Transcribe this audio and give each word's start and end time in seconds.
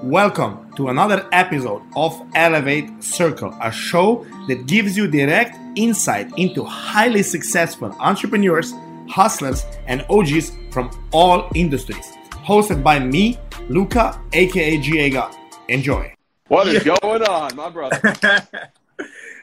Welcome 0.00 0.72
to 0.76 0.88
another 0.88 1.28
episode 1.32 1.82
of 1.94 2.20
Elevate 2.34 3.04
Circle, 3.04 3.56
a 3.60 3.70
show 3.70 4.26
that 4.48 4.66
gives 4.66 4.96
you 4.96 5.06
direct 5.06 5.56
insight 5.76 6.32
into 6.36 6.64
highly 6.64 7.22
successful 7.22 7.94
entrepreneurs, 8.00 8.72
hustlers, 9.08 9.64
and 9.86 10.04
OGs 10.08 10.52
from 10.70 10.90
all 11.12 11.48
industries. 11.54 12.12
Hosted 12.30 12.82
by 12.82 12.98
me, 12.98 13.38
Luca, 13.68 14.20
aka 14.32 14.78
Giega. 14.78 15.32
Enjoy. 15.68 16.12
What 16.48 16.66
is 16.68 16.82
going 16.82 17.22
on, 17.22 17.54
my 17.54 17.68
brother? 17.68 18.00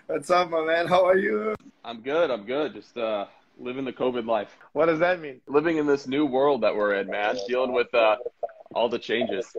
What's 0.08 0.30
up, 0.30 0.50
my 0.50 0.66
man? 0.66 0.88
How 0.88 1.06
are 1.06 1.18
you? 1.18 1.56
I'm 1.86 2.02
good. 2.02 2.32
I'm 2.32 2.46
good. 2.46 2.74
Just 2.74 2.98
uh, 2.98 3.28
living 3.60 3.86
the 3.86 3.94
COVID 3.94 4.26
life. 4.26 4.58
What 4.74 4.88
does 4.88 5.00
that 5.00 5.22
mean? 5.22 5.40
Living 5.48 5.78
in 5.78 5.86
this 5.86 6.08
new 6.08 6.26
world 6.26 6.62
that 6.62 6.76
we're 6.76 6.96
in, 6.96 7.08
man. 7.08 7.38
Dealing 7.48 7.72
with 7.72 7.94
uh, 7.94 8.18
all 8.74 8.90
the 8.90 9.00
changes. 9.00 9.56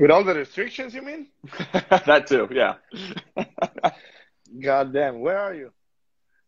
With 0.00 0.10
all 0.10 0.24
the 0.24 0.34
restrictions, 0.34 0.94
you 0.94 1.02
mean? 1.02 1.26
that 1.72 2.26
too, 2.26 2.48
yeah. 2.50 2.76
God 4.60 4.94
damn. 4.94 5.20
Where 5.20 5.36
are 5.36 5.54
you? 5.54 5.72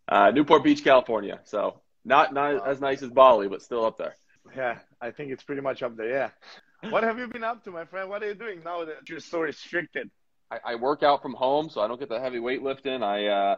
Uh, 0.09 0.31
Newport 0.31 0.65
Beach, 0.65 0.83
California. 0.83 1.39
So 1.45 1.83
not 2.03 2.33
not 2.33 2.67
as 2.67 2.81
nice 2.81 3.03
as 3.03 3.11
Bali, 3.11 3.49
but 3.49 3.61
still 3.61 3.85
up 3.85 3.99
there. 3.99 4.17
Yeah, 4.57 4.79
I 5.03 5.11
think 5.11 5.33
it's 5.33 5.43
pretty 5.43 5.61
much 5.61 5.83
up 5.83 5.99
there. 5.99 6.09
Yeah. 6.09 6.91
What 6.91 7.05
have 7.05 7.19
you 7.19 7.29
been 7.29 7.45
up 7.45 7.63
to, 7.65 7.71
my 7.71 7.85
friend? 7.85 8.09
What 8.09 8.23
are 8.23 8.29
you 8.29 8.35
doing 8.35 8.63
now 8.65 8.87
that 8.87 9.07
you're 9.09 9.21
so 9.21 9.41
restricted? 9.41 10.11
I, 10.51 10.73
I 10.73 10.75
work 10.77 11.03
out 11.03 11.21
from 11.21 11.35
home, 11.35 11.69
so 11.69 11.83
I 11.83 11.89
don't 11.89 12.01
get 12.01 12.09
the 12.09 12.21
heavy 12.21 12.39
weightlifting. 12.39 13.03
I 13.03 13.27
uh, 13.27 13.57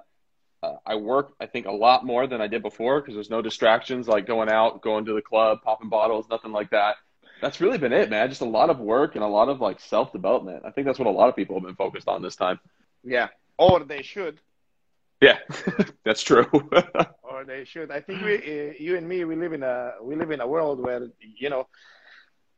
uh, 0.64 0.76
I 0.84 0.96
work, 0.96 1.34
I 1.38 1.46
think, 1.46 1.66
a 1.66 1.72
lot 1.72 2.04
more 2.04 2.26
than 2.26 2.40
I 2.40 2.48
did 2.48 2.62
before 2.62 3.00
because 3.00 3.14
there's 3.14 3.30
no 3.30 3.42
distractions 3.42 4.08
like 4.08 4.26
going 4.26 4.50
out, 4.50 4.82
going 4.82 5.04
to 5.04 5.14
the 5.14 5.22
club, 5.22 5.58
popping 5.62 5.88
bottles, 5.88 6.26
nothing 6.28 6.50
like 6.50 6.70
that. 6.70 6.96
That's 7.40 7.60
really 7.60 7.78
been 7.78 7.92
it, 7.92 8.10
man. 8.10 8.28
Just 8.28 8.40
a 8.40 8.46
lot 8.46 8.70
of 8.70 8.78
work 8.78 9.14
and 9.14 9.24
a 9.24 9.28
lot 9.28 9.48
of 9.48 9.60
like 9.60 9.80
self 9.80 10.12
development. 10.12 10.62
I 10.64 10.70
think 10.70 10.86
that's 10.86 10.98
what 10.98 11.08
a 11.08 11.10
lot 11.10 11.28
of 11.28 11.36
people 11.36 11.56
have 11.56 11.64
been 11.64 11.74
focused 11.74 12.08
on 12.08 12.22
this 12.22 12.36
time. 12.36 12.58
Yeah, 13.02 13.28
or 13.58 13.80
they 13.84 14.02
should. 14.02 14.40
Yeah, 15.20 15.38
that's 16.04 16.22
true. 16.22 16.46
or 17.22 17.44
they 17.44 17.64
should. 17.64 17.90
I 17.90 18.00
think 18.00 18.22
we, 18.22 18.36
uh, 18.36 18.72
you 18.78 18.96
and 18.96 19.08
me, 19.08 19.24
we 19.24 19.36
live 19.36 19.52
in 19.52 19.62
a 19.62 19.92
we 20.02 20.16
live 20.16 20.30
in 20.30 20.40
a 20.40 20.46
world 20.46 20.80
where 20.80 21.08
you 21.20 21.50
know, 21.50 21.66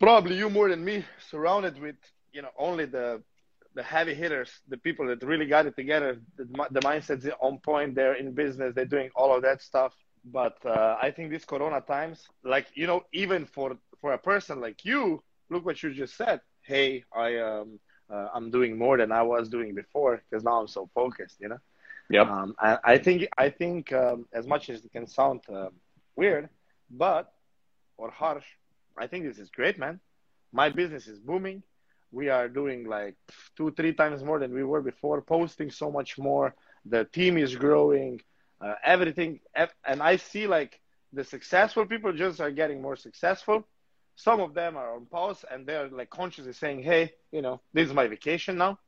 probably 0.00 0.36
you 0.36 0.50
more 0.50 0.68
than 0.68 0.84
me, 0.84 1.04
surrounded 1.30 1.80
with 1.80 1.96
you 2.32 2.42
know 2.42 2.50
only 2.58 2.86
the 2.86 3.22
the 3.74 3.82
heavy 3.82 4.14
hitters, 4.14 4.50
the 4.68 4.78
people 4.78 5.06
that 5.06 5.22
really 5.22 5.46
got 5.46 5.66
it 5.66 5.76
together, 5.76 6.18
the, 6.38 6.44
the 6.70 6.80
mindset's 6.80 7.28
on 7.40 7.58
point. 7.58 7.94
They're 7.94 8.14
in 8.14 8.32
business. 8.32 8.74
They're 8.74 8.86
doing 8.86 9.10
all 9.14 9.36
of 9.36 9.42
that 9.42 9.60
stuff. 9.60 9.92
But 10.24 10.56
uh, 10.64 10.96
I 11.00 11.10
think 11.10 11.30
these 11.30 11.44
Corona 11.44 11.80
times, 11.82 12.26
like 12.42 12.66
you 12.74 12.86
know, 12.86 13.04
even 13.12 13.44
for 13.44 13.76
for 14.06 14.12
a 14.12 14.18
person 14.18 14.60
like 14.60 14.84
you, 14.84 15.20
look 15.50 15.66
what 15.66 15.82
you 15.82 15.92
just 15.92 16.16
said. 16.16 16.38
Hey, 16.62 17.02
I 17.12 17.28
um 17.38 17.80
uh, 18.14 18.28
I'm 18.36 18.52
doing 18.56 18.78
more 18.78 18.96
than 18.96 19.10
I 19.10 19.22
was 19.22 19.48
doing 19.48 19.74
before 19.74 20.22
because 20.22 20.44
now 20.44 20.60
I'm 20.60 20.68
so 20.68 20.88
focused. 20.94 21.38
You 21.40 21.48
know. 21.50 21.60
Yep. 22.10 22.26
Um, 22.28 22.54
I, 22.60 22.78
I 22.92 22.98
think 22.98 23.18
I 23.36 23.48
think 23.50 23.92
um, 23.92 24.18
as 24.32 24.46
much 24.46 24.70
as 24.70 24.84
it 24.84 24.92
can 24.92 25.08
sound 25.08 25.40
uh, 25.52 25.70
weird, 26.14 26.48
but 26.88 27.24
or 27.96 28.08
harsh, 28.22 28.48
I 28.96 29.08
think 29.08 29.24
this 29.24 29.38
is 29.44 29.50
great, 29.50 29.76
man. 29.76 29.98
My 30.52 30.68
business 30.80 31.08
is 31.08 31.18
booming 31.18 31.64
we 32.12 32.28
are 32.28 32.48
doing 32.48 32.80
like 32.96 33.16
two 33.56 33.72
three 33.76 33.92
times 33.92 34.22
more 34.22 34.38
than 34.38 34.54
we 34.54 34.62
were 34.62 34.80
before 34.80 35.20
posting 35.20 35.68
so 35.68 35.90
much 35.90 36.16
more 36.16 36.54
the 36.94 37.02
team 37.16 37.36
is 37.36 37.56
growing 37.56 38.12
uh, 38.64 38.74
everything 38.84 39.40
and 39.90 40.00
i 40.00 40.14
see 40.16 40.46
like 40.46 40.80
the 41.12 41.24
successful 41.24 41.84
people 41.84 42.12
just 42.12 42.40
are 42.40 42.52
getting 42.52 42.80
more 42.80 42.94
successful 42.94 43.66
some 44.16 44.40
of 44.40 44.54
them 44.54 44.76
are 44.76 44.94
on 44.94 45.06
pause 45.06 45.44
and 45.50 45.66
they're 45.66 45.88
like 45.88 46.10
consciously 46.10 46.52
saying 46.52 46.82
hey 46.82 47.12
you 47.32 47.42
know 47.42 47.60
this 47.72 47.86
is 47.86 47.94
my 47.94 48.06
vacation 48.06 48.56
now 48.56 48.78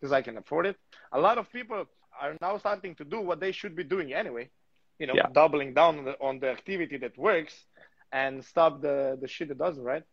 because 0.00 0.12
i 0.12 0.22
can 0.22 0.36
afford 0.36 0.66
it 0.66 0.76
a 1.12 1.20
lot 1.20 1.38
of 1.38 1.50
people 1.52 1.84
are 2.20 2.36
now 2.40 2.56
starting 2.58 2.94
to 2.94 3.04
do 3.04 3.20
what 3.20 3.40
they 3.40 3.52
should 3.52 3.74
be 3.74 3.84
doing 3.84 4.12
anyway 4.12 4.48
you 4.98 5.06
know 5.06 5.14
yeah. 5.14 5.26
doubling 5.32 5.74
down 5.74 5.98
on 5.98 6.04
the, 6.04 6.16
on 6.20 6.38
the 6.38 6.48
activity 6.48 6.96
that 6.96 7.16
works 7.18 7.54
and 8.12 8.44
stop 8.44 8.80
the 8.80 9.18
the 9.20 9.26
shit 9.26 9.48
that 9.48 9.58
doesn't 9.58 9.82
right 9.82 10.04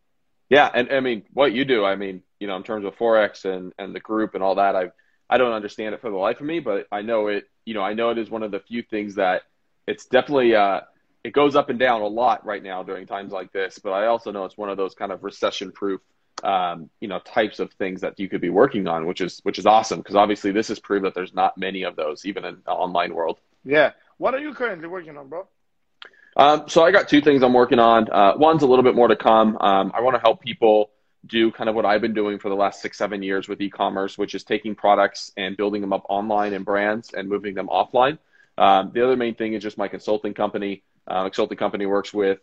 yeah, 0.51 0.69
and 0.73 0.91
I 0.91 0.99
mean 0.99 1.23
what 1.31 1.53
you 1.53 1.63
do. 1.63 1.85
I 1.85 1.95
mean, 1.95 2.23
you 2.41 2.45
know, 2.45 2.57
in 2.57 2.63
terms 2.63 2.85
of 2.85 2.97
forex 2.97 3.45
and 3.45 3.71
and 3.79 3.95
the 3.95 4.01
group 4.01 4.35
and 4.35 4.43
all 4.43 4.55
that, 4.55 4.75
I 4.75 4.91
I 5.29 5.37
don't 5.37 5.53
understand 5.53 5.95
it 5.95 6.01
for 6.01 6.09
the 6.09 6.17
life 6.17 6.41
of 6.41 6.45
me, 6.45 6.59
but 6.59 6.87
I 6.91 7.01
know 7.01 7.27
it. 7.27 7.45
You 7.63 7.73
know, 7.73 7.81
I 7.81 7.93
know 7.93 8.09
it 8.09 8.17
is 8.17 8.29
one 8.29 8.43
of 8.43 8.51
the 8.51 8.59
few 8.59 8.83
things 8.83 9.15
that 9.15 9.43
it's 9.87 10.07
definitely 10.07 10.53
uh, 10.53 10.81
it 11.23 11.33
goes 11.33 11.55
up 11.55 11.69
and 11.69 11.79
down 11.79 12.01
a 12.01 12.07
lot 12.07 12.45
right 12.45 12.63
now 12.63 12.83
during 12.83 13.05
times 13.05 13.31
like 13.31 13.51
this. 13.51 13.79
But 13.79 13.91
I 13.91 14.07
also 14.07 14.31
know 14.31 14.45
it's 14.45 14.57
one 14.57 14.69
of 14.69 14.77
those 14.77 14.93
kind 14.93 15.11
of 15.11 15.23
recession 15.23 15.71
proof, 15.71 16.01
um, 16.43 16.89
you 16.99 17.07
know, 17.07 17.19
types 17.19 17.59
of 17.59 17.71
things 17.73 18.01
that 18.01 18.19
you 18.19 18.27
could 18.27 18.41
be 18.41 18.49
working 18.49 18.87
on, 18.87 19.05
which 19.05 19.21
is 19.21 19.39
which 19.43 19.59
is 19.59 19.65
awesome 19.65 19.99
because 19.99 20.15
obviously 20.15 20.51
this 20.51 20.67
has 20.69 20.79
proved 20.79 21.05
that 21.05 21.13
there's 21.13 21.33
not 21.33 21.57
many 21.57 21.83
of 21.83 21.95
those 21.95 22.25
even 22.25 22.45
in 22.45 22.57
the 22.65 22.71
online 22.71 23.13
world. 23.13 23.39
Yeah. 23.63 23.91
What 24.17 24.33
are 24.33 24.39
you 24.39 24.53
currently 24.53 24.87
working 24.87 25.17
on, 25.17 25.29
bro? 25.29 25.47
Um, 26.37 26.63
so 26.67 26.83
I 26.83 26.91
got 26.91 27.09
two 27.09 27.21
things 27.21 27.43
I'm 27.43 27.53
working 27.53 27.79
on. 27.79 28.09
Uh, 28.09 28.33
one's 28.37 28.63
a 28.63 28.67
little 28.67 28.83
bit 28.83 28.95
more 28.95 29.07
to 29.07 29.15
come. 29.15 29.57
Um, 29.59 29.91
I 29.93 30.01
want 30.01 30.15
to 30.15 30.21
help 30.21 30.41
people 30.41 30.91
do 31.25 31.51
kind 31.51 31.69
of 31.69 31.75
what 31.75 31.85
I've 31.85 32.01
been 32.01 32.13
doing 32.13 32.39
for 32.39 32.49
the 32.49 32.55
last 32.55 32.81
six, 32.81 32.97
seven 32.97 33.21
years 33.21 33.47
with 33.47 33.61
e-commerce, 33.61 34.17
which 34.17 34.33
is 34.33 34.43
taking 34.43 34.73
products 34.73 35.31
and 35.37 35.55
building 35.57 35.81
them 35.81 35.93
up 35.93 36.05
online 36.09 36.53
and 36.53 36.65
brands 36.65 37.13
and 37.13 37.29
moving 37.29 37.53
them 37.53 37.67
offline. 37.67 38.17
Um, 38.57 38.91
the 38.93 39.03
other 39.03 39.15
main 39.15 39.35
thing 39.35 39.53
is 39.53 39.61
just 39.61 39.77
my 39.77 39.87
consulting 39.87 40.33
company. 40.33 40.83
Uh, 41.07 41.23
consulting 41.23 41.57
company 41.57 41.85
works 41.85 42.13
with 42.13 42.39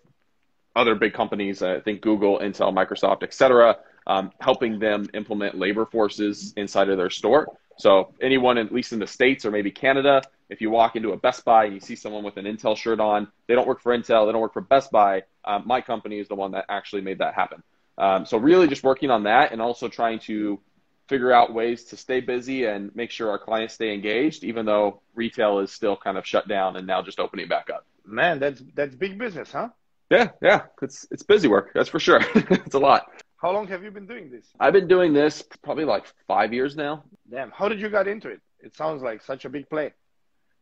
other 0.76 0.94
big 0.94 1.12
companies, 1.12 1.62
I 1.62 1.80
think 1.80 2.00
Google, 2.00 2.38
Intel, 2.38 2.72
Microsoft, 2.72 3.22
et 3.22 3.34
cetera, 3.34 3.78
um, 4.06 4.30
helping 4.41 4.78
them 4.78 5.08
implement 5.14 5.58
labor 5.58 5.86
forces 5.86 6.52
inside 6.56 6.88
of 6.88 6.98
their 6.98 7.10
store. 7.10 7.48
So 7.76 8.14
anyone, 8.20 8.58
at 8.58 8.72
least 8.72 8.92
in 8.92 8.98
the 8.98 9.06
States 9.06 9.44
or 9.44 9.50
maybe 9.50 9.70
Canada, 9.70 10.22
if 10.50 10.60
you 10.60 10.70
walk 10.70 10.96
into 10.96 11.12
a 11.12 11.16
Best 11.16 11.44
Buy 11.44 11.66
and 11.66 11.74
you 11.74 11.80
see 11.80 11.94
someone 11.94 12.24
with 12.24 12.36
an 12.36 12.44
Intel 12.44 12.76
shirt 12.76 13.00
on, 13.00 13.28
they 13.46 13.54
don't 13.54 13.69
work 13.69 13.80
for 13.80 13.96
Intel, 13.96 14.26
they 14.26 14.32
don't 14.32 14.41
work 14.41 14.52
for 14.52 14.60
Best 14.60 14.90
Buy. 14.90 15.22
Um, 15.44 15.62
my 15.66 15.80
company 15.80 16.19
is 16.19 16.28
the 16.28 16.34
one 16.34 16.52
that 16.52 16.64
actually 16.69 17.02
made 17.02 17.19
that 17.19 17.34
happen. 17.34 17.62
Um, 17.96 18.26
so 18.26 18.38
really 18.38 18.69
just 18.69 18.82
working 18.82 19.10
on 19.10 19.25
that 19.25 19.52
and 19.52 19.60
also 19.60 19.88
trying 19.88 20.20
to 20.20 20.60
figure 21.08 21.32
out 21.32 21.54
ways 21.54 21.84
to 21.84 21.96
stay 21.96 22.20
busy 22.20 22.66
and 22.66 22.94
make 22.94 23.10
sure 23.10 23.30
our 23.30 23.38
clients 23.38 23.75
stay 23.75 23.94
engaged, 23.94 24.44
even 24.44 24.66
though 24.66 25.00
retail 25.14 25.58
is 25.60 25.72
still 25.72 25.96
kind 25.96 26.19
of 26.19 26.26
shut 26.26 26.46
down 26.48 26.76
and 26.76 26.86
now 26.86 27.02
just 27.02 27.19
opening 27.19 27.48
back 27.48 27.69
up. 27.70 27.86
Man, 28.08 28.38
that's 28.38 28.62
that's 28.74 28.94
big 28.94 29.19
business, 29.19 29.52
huh? 29.52 29.69
Yeah, 30.10 30.30
yeah, 30.41 30.62
it's 30.80 31.06
it's 31.10 31.22
busy 31.22 31.48
work. 31.48 31.70
That's 31.74 31.88
for 31.88 32.00
sure. 32.00 32.20
it's 32.34 32.74
a 32.74 32.78
lot. 32.78 33.06
How 33.36 33.52
long 33.52 33.69
have 33.69 33.84
you 33.84 33.91
been 33.91 34.06
doing 34.06 34.30
this? 34.30 34.46
I've 34.58 34.72
been 34.72 34.88
doing 34.88 35.12
this 35.12 35.44
probably 35.62 35.84
like 35.84 36.06
five 36.26 36.52
years 36.52 36.74
now. 36.74 37.04
Damn, 37.30 37.50
how 37.50 37.69
did 37.69 37.80
you 37.80 37.88
get 37.88 38.08
into 38.08 38.28
it? 38.28 38.41
It 38.60 38.74
sounds 38.76 39.02
like 39.02 39.22
such 39.22 39.44
a 39.44 39.48
big 39.48 39.69
play. 39.69 39.92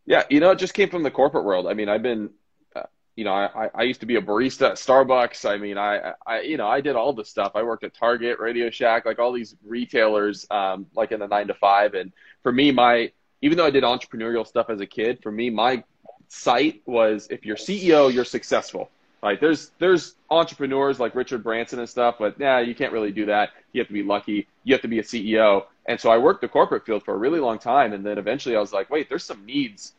Yeah, 0.05 0.25
you 0.29 0.41
know, 0.41 0.51
it 0.51 0.59
just 0.59 0.75
came 0.75 0.91
from 0.91 1.03
the 1.03 1.11
corporate 1.11 1.45
world. 1.45 1.67
I 1.67 1.75
mean, 1.75 1.89
I've 1.89 2.03
been, 2.03 2.31
uh, 2.75 2.83
you 3.17 3.25
know, 3.25 3.33
I, 3.33 3.71
I 3.75 3.83
used 3.83 4.01
to 4.01 4.07
be 4.07 4.17
a 4.17 4.21
barista 4.21 4.71
at 4.71 4.75
Starbucks. 4.75 5.49
I 5.49 5.57
mean, 5.57 5.79
I, 5.79 6.13
I, 6.27 6.41
you 6.43 6.59
know, 6.59 6.69
I 6.69 6.81
did 6.81 6.97
all 6.97 7.13
the 7.13 7.25
stuff. 7.25 7.53
I 7.55 7.63
worked 7.63 7.83
at 7.83 7.95
Target, 7.95 8.39
Radio 8.39 8.69
Shack, 8.71 9.07
like 9.07 9.19
all 9.19 9.33
these 9.33 9.57
retailers, 9.65 10.47
um, 10.51 10.87
like 10.95 11.13
in 11.13 11.21
the 11.21 11.27
nine 11.27 11.49
to 11.49 11.55
five. 11.55 11.95
And 11.95 12.13
for 12.43 12.53
me, 12.53 12.71
my, 12.73 13.11
even 13.43 13.57
though 13.57 13.67
I 13.67 13.71
did 13.71 13.85
entrepreneurial 13.85 14.47
stuff 14.47 14.69
as 14.69 14.81
a 14.81 14.87
kid, 14.87 15.21
for 15.23 15.33
me, 15.33 15.51
my 15.51 15.83
sight 16.29 16.83
was 16.87 17.29
if 17.31 17.45
you're 17.45 17.57
CEO, 17.57 18.13
you're 18.13 18.25
successful. 18.25 18.91
Right? 19.23 19.41
There's 19.41 19.73
there's 19.79 20.15
entrepreneurs 20.31 21.01
like 21.01 21.15
Richard 21.15 21.43
Branson 21.43 21.79
and 21.79 21.89
stuff, 21.89 22.17
but 22.19 22.39
yeah, 22.39 22.61
you 22.61 22.75
can't 22.75 22.93
really 22.93 23.11
do 23.11 23.27
that. 23.27 23.51
You 23.73 23.81
have 23.81 23.89
to 23.89 23.95
be 23.95 24.03
lucky. 24.03 24.47
You 24.65 24.75
have 24.75 24.83
to 24.83 24.89
be 24.89 24.99
a 24.99 25.03
CEO. 25.03 25.65
And 25.87 25.99
so 26.01 26.11
I 26.11 26.19
worked 26.19 26.43
the 26.43 26.49
corporate 26.49 26.85
field 26.85 27.05
for 27.05 27.15
a 27.15 27.17
really 27.17 27.41
long 27.41 27.59
time, 27.59 27.93
and 27.93 28.05
then 28.05 28.19
eventually 28.19 28.57
I 28.57 28.61
was 28.61 28.73
like, 28.73 28.91
wait, 28.91 29.09
there's 29.09 29.25
some 29.25 29.45
needs 29.47 29.95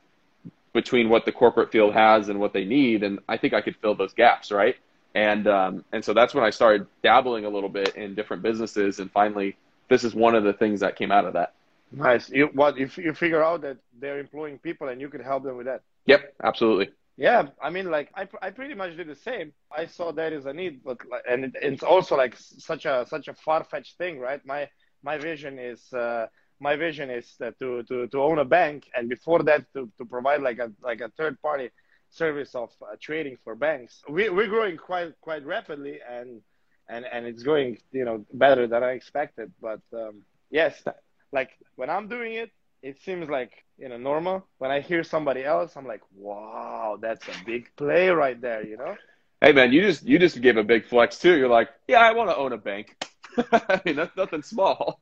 between 0.73 1.09
what 1.09 1.25
the 1.25 1.31
corporate 1.31 1.71
field 1.71 1.93
has 1.93 2.29
and 2.29 2.39
what 2.39 2.53
they 2.53 2.63
need, 2.63 3.03
and 3.03 3.19
I 3.27 3.37
think 3.37 3.53
I 3.53 3.61
could 3.61 3.75
fill 3.77 3.95
those 3.95 4.13
gaps, 4.13 4.51
right? 4.51 4.75
And 5.15 5.47
um, 5.47 5.83
and 5.91 6.05
so 6.05 6.13
that's 6.13 6.33
when 6.33 6.43
I 6.43 6.51
started 6.51 6.85
dabbling 7.01 7.45
a 7.45 7.49
little 7.49 7.69
bit 7.69 7.95
in 7.95 8.13
different 8.13 8.43
businesses, 8.43 8.99
and 8.99 9.11
finally, 9.11 9.57
this 9.89 10.03
is 10.03 10.13
one 10.13 10.35
of 10.35 10.43
the 10.43 10.53
things 10.53 10.81
that 10.81 10.95
came 10.95 11.11
out 11.11 11.25
of 11.25 11.33
that. 11.33 11.53
Nice. 11.91 12.29
You, 12.29 12.49
what 12.53 12.77
if 12.77 12.97
you 12.97 13.13
figure 13.13 13.43
out 13.43 13.61
that 13.61 13.77
they're 13.99 14.19
employing 14.19 14.59
people 14.59 14.89
and 14.89 14.99
you 14.99 15.09
could 15.09 15.21
help 15.21 15.43
them 15.43 15.57
with 15.57 15.65
that? 15.65 15.81
Yep, 16.07 16.33
absolutely. 16.43 16.89
Yeah, 17.17 17.47
I 17.61 17.69
mean, 17.71 17.91
like 17.91 18.11
I, 18.15 18.27
I 18.41 18.51
pretty 18.51 18.75
much 18.75 18.97
did 18.97 19.07
the 19.07 19.15
same. 19.15 19.53
I 19.75 19.87
saw 19.87 20.11
there 20.11 20.33
is 20.33 20.45
a 20.45 20.53
need, 20.53 20.83
but 20.83 20.99
and 21.29 21.45
it, 21.45 21.53
it's 21.61 21.83
also 21.83 22.15
like 22.15 22.35
such 22.37 22.85
a 22.85 23.05
such 23.07 23.27
a 23.27 23.33
far 23.33 23.63
fetched 23.63 23.97
thing, 23.97 24.19
right? 24.19 24.41
My 24.45 24.69
my 25.03 25.17
vision 25.17 25.59
is 25.59 25.91
uh, 25.93 26.27
my 26.59 26.75
vision 26.75 27.09
is 27.09 27.35
to, 27.37 27.83
to, 27.83 28.07
to 28.07 28.21
own 28.21 28.39
a 28.39 28.45
bank, 28.45 28.89
and 28.95 29.09
before 29.09 29.43
that, 29.43 29.65
to, 29.73 29.91
to 29.97 30.05
provide 30.05 30.41
like 30.41 30.59
a 30.59 30.71
like 30.81 31.01
a 31.01 31.09
third 31.17 31.41
party 31.41 31.71
service 32.09 32.55
of 32.55 32.71
uh, 32.81 32.95
trading 33.01 33.37
for 33.43 33.55
banks. 33.55 34.01
We, 34.09 34.29
we're 34.29 34.47
growing 34.47 34.77
quite 34.77 35.13
quite 35.21 35.45
rapidly, 35.45 35.99
and 36.09 36.41
and 36.87 37.05
and 37.11 37.25
it's 37.25 37.43
going 37.43 37.79
you 37.91 38.05
know 38.05 38.25
better 38.33 38.67
than 38.67 38.83
I 38.83 38.91
expected. 38.91 39.51
But 39.61 39.81
um, 39.93 40.23
yes, 40.51 40.83
like 41.31 41.51
when 41.75 41.89
I'm 41.89 42.07
doing 42.07 42.33
it, 42.35 42.51
it 42.87 43.01
seems 43.01 43.29
like 43.29 43.51
you 43.77 43.89
know 43.89 43.97
normal. 43.97 44.47
When 44.59 44.71
I 44.71 44.79
hear 44.79 45.03
somebody 45.03 45.43
else, 45.43 45.75
I'm 45.75 45.85
like, 45.85 46.01
wow, 46.15 46.97
that's 47.01 47.27
a 47.27 47.45
big 47.45 47.69
play 47.75 48.09
right 48.09 48.39
there, 48.39 48.65
you 48.65 48.77
know. 48.77 48.95
Hey 49.41 49.51
man, 49.51 49.73
you 49.73 49.81
just 49.81 50.03
you 50.03 50.17
just 50.17 50.41
gave 50.41 50.57
a 50.57 50.63
big 50.63 50.85
flex 50.85 51.19
too. 51.19 51.37
You're 51.37 51.49
like, 51.59 51.69
yeah, 51.87 51.99
I 51.99 52.13
want 52.13 52.29
to 52.29 52.37
own 52.37 52.53
a 52.53 52.57
bank. 52.57 52.95
I 53.51 53.81
mean, 53.85 53.97
that's 53.97 54.15
nothing 54.15 54.41
small. 54.41 55.01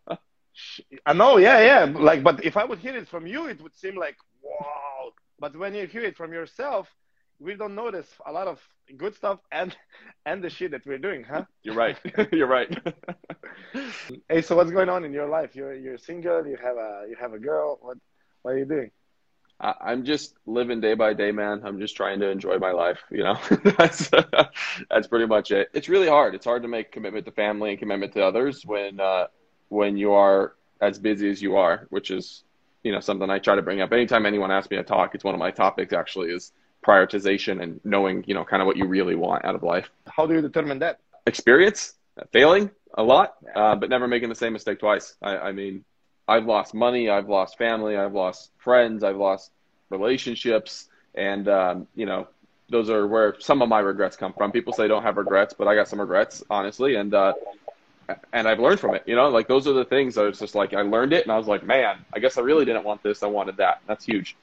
I 1.05 1.13
know, 1.13 1.37
yeah, 1.37 1.59
yeah. 1.69 1.99
Like, 2.09 2.23
but 2.23 2.43
if 2.43 2.57
I 2.57 2.65
would 2.65 2.79
hear 2.79 2.95
it 2.95 3.07
from 3.07 3.27
you, 3.27 3.47
it 3.47 3.61
would 3.61 3.75
seem 3.75 3.95
like 3.95 4.17
wow. 4.41 5.11
But 5.39 5.55
when 5.55 5.75
you 5.75 5.85
hear 5.85 6.03
it 6.03 6.17
from 6.17 6.33
yourself, 6.33 6.87
we 7.39 7.55
don't 7.55 7.75
notice 7.75 8.07
a 8.25 8.31
lot 8.31 8.47
of 8.47 8.59
good 8.97 9.15
stuff 9.15 9.39
and 9.51 9.75
and 10.25 10.43
the 10.43 10.49
shit 10.49 10.71
that 10.71 10.85
we're 10.85 10.97
doing, 10.97 11.23
huh? 11.23 11.45
You're 11.63 11.75
right. 11.75 11.97
you're 12.31 12.47
right. 12.47 12.77
hey, 14.29 14.41
so 14.41 14.55
what's 14.55 14.71
going 14.71 14.89
on 14.89 15.03
in 15.03 15.13
your 15.13 15.27
life? 15.27 15.55
You're 15.55 15.73
you're 15.73 15.97
single. 15.97 16.45
You 16.47 16.57
have 16.57 16.77
a 16.77 17.05
you 17.09 17.15
have 17.19 17.33
a 17.33 17.39
girl. 17.39 17.79
What 17.81 17.97
what 18.41 18.53
are 18.53 18.57
you 18.57 18.65
doing? 18.65 18.91
I'm 19.57 20.03
just 20.03 20.35
living 20.45 20.81
day 20.81 20.95
by 20.95 21.13
day, 21.13 21.31
man. 21.31 21.61
I'm 21.63 21.79
just 21.79 21.95
trying 21.95 22.19
to 22.19 22.29
enjoy 22.29 22.57
my 22.57 22.71
life. 22.71 22.99
You 23.09 23.23
know, 23.23 23.39
that's 23.77 24.09
that's 24.89 25.07
pretty 25.07 25.27
much 25.27 25.51
it. 25.51 25.69
It's 25.73 25.87
really 25.87 26.09
hard. 26.09 26.35
It's 26.35 26.45
hard 26.45 26.63
to 26.63 26.67
make 26.67 26.91
commitment 26.91 27.25
to 27.25 27.31
family 27.31 27.69
and 27.69 27.79
commitment 27.79 28.11
to 28.13 28.25
others 28.25 28.65
when 28.65 28.99
uh, 28.99 29.27
when 29.69 29.95
you 29.95 30.11
are 30.11 30.55
as 30.81 30.99
busy 30.99 31.29
as 31.29 31.41
you 31.41 31.55
are, 31.55 31.87
which 31.89 32.11
is 32.11 32.43
you 32.83 32.91
know 32.91 32.99
something 32.99 33.29
I 33.29 33.39
try 33.39 33.55
to 33.55 33.61
bring 33.61 33.79
up 33.79 33.93
anytime 33.93 34.25
anyone 34.25 34.51
asks 34.51 34.69
me 34.69 34.75
to 34.75 34.83
talk. 34.83 35.15
It's 35.15 35.23
one 35.23 35.35
of 35.35 35.39
my 35.39 35.51
topics 35.51 35.93
actually 35.93 36.31
is 36.31 36.51
prioritization 36.85 37.61
and 37.61 37.79
knowing 37.83 38.23
you 38.27 38.33
know 38.33 38.45
kind 38.45 38.61
of 38.61 38.67
what 38.67 38.77
you 38.77 38.85
really 38.85 39.15
want 39.15 39.43
out 39.45 39.55
of 39.55 39.63
life. 39.63 39.89
How 40.07 40.25
do 40.25 40.33
you 40.33 40.41
determine 40.41 40.79
that? 40.79 40.99
Experience, 41.25 41.95
failing 42.31 42.69
a 42.93 43.03
lot, 43.03 43.35
uh, 43.55 43.75
but 43.75 43.89
never 43.89 44.07
making 44.07 44.29
the 44.29 44.35
same 44.35 44.53
mistake 44.53 44.79
twice. 44.79 45.15
I, 45.21 45.37
I 45.37 45.51
mean, 45.51 45.83
I've 46.27 46.45
lost 46.45 46.73
money, 46.73 47.09
I've 47.09 47.27
lost 47.27 47.57
family, 47.57 47.97
I've 47.97 48.13
lost 48.13 48.51
friends, 48.57 49.03
I've 49.03 49.17
lost 49.17 49.51
relationships, 49.89 50.87
and 51.15 51.47
um, 51.47 51.87
you 51.95 52.05
know 52.05 52.27
those 52.69 52.89
are 52.89 53.05
where 53.07 53.35
some 53.39 53.61
of 53.61 53.69
my 53.69 53.79
regrets 53.79 54.15
come 54.15 54.33
from. 54.33 54.51
People 54.51 54.73
say 54.73 54.87
don't 54.87 55.03
have 55.03 55.17
regrets, 55.17 55.53
but 55.53 55.67
I 55.67 55.75
got 55.75 55.87
some 55.87 55.99
regrets, 55.99 56.43
honestly, 56.49 56.95
and 56.95 57.13
uh, 57.13 57.33
and 58.33 58.47
I've 58.47 58.59
learned 58.59 58.79
from 58.79 58.95
it. 58.95 59.03
You 59.05 59.15
know, 59.15 59.29
like 59.29 59.47
those 59.47 59.67
are 59.67 59.73
the 59.73 59.85
things 59.85 60.15
that 60.15 60.25
it's 60.25 60.39
just 60.39 60.55
like 60.55 60.73
I 60.73 60.81
learned 60.81 61.13
it, 61.13 61.23
and 61.23 61.31
I 61.31 61.37
was 61.37 61.47
like, 61.47 61.63
man, 61.63 61.97
I 62.13 62.19
guess 62.19 62.37
I 62.37 62.41
really 62.41 62.65
didn't 62.65 62.83
want 62.83 63.03
this. 63.03 63.23
I 63.23 63.27
wanted 63.27 63.57
that. 63.57 63.81
That's 63.87 64.05
huge. 64.05 64.35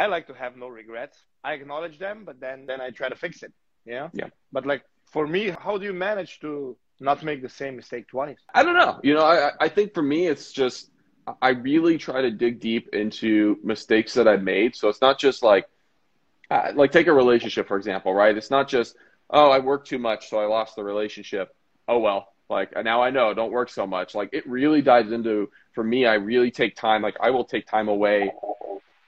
I 0.00 0.06
like 0.06 0.26
to 0.28 0.34
have 0.34 0.56
no 0.56 0.68
regrets. 0.68 1.18
I 1.44 1.52
acknowledge 1.52 1.98
them, 1.98 2.24
but 2.24 2.40
then 2.40 2.64
then 2.66 2.80
I 2.80 2.88
try 2.90 3.08
to 3.10 3.18
fix 3.24 3.42
it. 3.42 3.52
Yeah. 3.84 4.08
Yeah. 4.20 4.28
But 4.50 4.64
like 4.64 4.82
for 5.14 5.26
me, 5.26 5.42
how 5.64 5.76
do 5.76 5.84
you 5.84 5.92
manage 5.92 6.40
to 6.40 6.50
not 7.00 7.22
make 7.22 7.42
the 7.42 7.50
same 7.60 7.76
mistake 7.76 8.08
twice? 8.08 8.40
I 8.54 8.62
don't 8.62 8.78
know. 8.82 8.98
You 9.02 9.14
know, 9.14 9.26
I 9.34 9.50
I 9.66 9.68
think 9.68 9.92
for 9.92 10.02
me, 10.02 10.20
it's 10.26 10.52
just 10.52 10.90
I 11.42 11.50
really 11.50 11.98
try 11.98 12.22
to 12.22 12.30
dig 12.30 12.60
deep 12.60 12.84
into 12.94 13.58
mistakes 13.62 14.14
that 14.14 14.26
I've 14.26 14.42
made. 14.42 14.74
So 14.74 14.88
it's 14.88 15.02
not 15.02 15.18
just 15.18 15.42
like, 15.42 15.66
uh, 16.50 16.72
like 16.74 16.92
take 16.92 17.06
a 17.06 17.12
relationship 17.12 17.68
for 17.68 17.76
example, 17.76 18.14
right? 18.14 18.34
It's 18.40 18.50
not 18.50 18.68
just 18.68 18.96
oh 19.28 19.50
I 19.50 19.58
worked 19.58 19.86
too 19.88 19.98
much 19.98 20.30
so 20.30 20.38
I 20.38 20.46
lost 20.46 20.76
the 20.76 20.84
relationship. 20.92 21.54
Oh 21.86 21.98
well, 21.98 22.20
like 22.48 22.70
now 22.90 23.02
I 23.02 23.10
know 23.10 23.34
don't 23.34 23.52
work 23.52 23.68
so 23.68 23.86
much. 23.86 24.14
Like 24.14 24.30
it 24.32 24.48
really 24.48 24.80
dives 24.80 25.12
into 25.12 25.50
for 25.74 25.84
me. 25.84 26.06
I 26.06 26.14
really 26.14 26.50
take 26.50 26.74
time. 26.74 27.02
Like 27.02 27.18
I 27.20 27.30
will 27.34 27.44
take 27.44 27.66
time 27.66 27.88
away, 27.88 28.32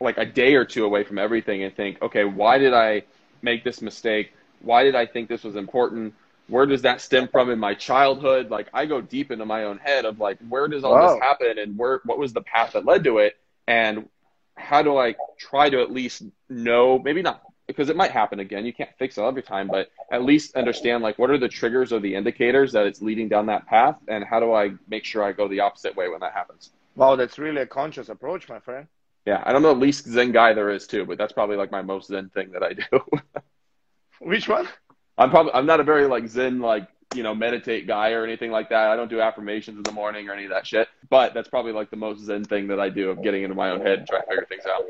like 0.02 0.18
a 0.18 0.26
day 0.26 0.54
or 0.54 0.64
two 0.64 0.84
away 0.84 1.04
from 1.04 1.18
everything 1.18 1.62
and 1.62 1.74
think, 1.74 2.00
okay, 2.02 2.24
why 2.24 2.58
did 2.58 2.74
I 2.74 3.02
make 3.40 3.64
this 3.64 3.80
mistake? 3.80 4.32
Why 4.60 4.84
did 4.84 4.94
I 4.94 5.06
think 5.06 5.28
this 5.28 5.44
was 5.44 5.56
important? 5.56 6.14
where 6.48 6.66
does 6.66 6.82
that 6.82 7.00
stem 7.00 7.28
from 7.28 7.50
in 7.50 7.58
my 7.58 7.74
childhood? 7.74 8.50
Like 8.50 8.68
I 8.74 8.86
go 8.86 9.00
deep 9.00 9.30
into 9.30 9.46
my 9.46 9.64
own 9.64 9.78
head 9.78 10.04
of 10.04 10.20
like 10.20 10.38
where 10.48 10.68
does 10.68 10.84
all 10.84 10.92
wow. 10.92 11.14
this 11.14 11.22
happen 11.22 11.58
and 11.58 11.78
where 11.78 12.00
what 12.04 12.18
was 12.18 12.32
the 12.32 12.42
path 12.42 12.72
that 12.72 12.84
led 12.84 13.04
to 13.04 13.18
it 13.18 13.38
and 13.66 14.08
how 14.56 14.82
do 14.82 14.98
I 14.98 15.14
try 15.38 15.70
to 15.70 15.80
at 15.80 15.90
least 15.90 16.24
know 16.48 16.98
maybe 16.98 17.22
not 17.22 17.42
because 17.66 17.88
it 17.88 17.96
might 17.96 18.10
happen 18.10 18.40
again. 18.40 18.66
You 18.66 18.72
can't 18.74 18.90
fix 18.98 19.16
it 19.16 19.22
every 19.22 19.42
time, 19.42 19.68
but 19.68 19.88
at 20.10 20.24
least 20.24 20.56
understand 20.56 21.02
like 21.02 21.18
what 21.18 21.30
are 21.30 21.38
the 21.38 21.48
triggers 21.48 21.92
or 21.92 22.00
the 22.00 22.14
indicators 22.14 22.72
that 22.72 22.86
it's 22.86 23.00
leading 23.00 23.28
down 23.28 23.46
that 23.46 23.66
path 23.66 23.96
and 24.08 24.22
how 24.22 24.40
do 24.40 24.52
I 24.52 24.72
make 24.88 25.04
sure 25.04 25.24
I 25.24 25.32
go 25.32 25.48
the 25.48 25.60
opposite 25.60 25.96
way 25.96 26.08
when 26.08 26.20
that 26.20 26.32
happens. 26.32 26.70
Wow, 26.96 27.16
that's 27.16 27.38
really 27.38 27.62
a 27.62 27.66
conscious 27.66 28.10
approach, 28.10 28.48
my 28.48 28.58
friend. 28.58 28.86
Yeah, 29.26 29.36
and 29.36 29.44
I 29.46 29.52
don't 29.52 29.62
know 29.62 29.74
the 29.74 29.80
least 29.80 30.06
Zen 30.06 30.32
guy 30.32 30.52
there 30.52 30.70
is 30.70 30.86
too, 30.86 31.04
but 31.04 31.18
that's 31.18 31.32
probably 31.32 31.56
like 31.56 31.70
my 31.70 31.82
most 31.82 32.08
Zen 32.08 32.30
thing 32.30 32.50
that 32.52 32.62
I 32.62 32.72
do. 32.72 33.00
Which 34.20 34.48
one? 34.48 34.68
I'm 35.18 35.30
probably 35.30 35.52
I'm 35.52 35.66
not 35.66 35.80
a 35.80 35.84
very 35.84 36.06
like 36.06 36.26
Zen 36.26 36.60
like 36.60 36.88
you 37.14 37.22
know 37.22 37.34
meditate 37.34 37.86
guy 37.86 38.12
or 38.12 38.24
anything 38.24 38.50
like 38.50 38.70
that. 38.70 38.88
I 38.88 38.96
don't 38.96 39.10
do 39.10 39.20
affirmations 39.20 39.76
in 39.76 39.82
the 39.84 39.92
morning 39.92 40.28
or 40.28 40.32
any 40.32 40.44
of 40.44 40.50
that 40.50 40.66
shit. 40.66 40.88
But 41.10 41.34
that's 41.34 41.48
probably 41.48 41.72
like 41.72 41.90
the 41.90 41.96
most 41.96 42.20
Zen 42.24 42.44
thing 42.44 42.66
that 42.68 42.80
I 42.80 42.88
do 42.88 43.10
of 43.10 43.22
getting 43.22 43.42
into 43.42 43.54
my 43.54 43.70
own 43.70 43.80
head 43.80 44.00
and 44.00 44.08
trying 44.08 44.22
to 44.22 44.28
figure 44.28 44.46
things 44.48 44.64
out. 44.66 44.84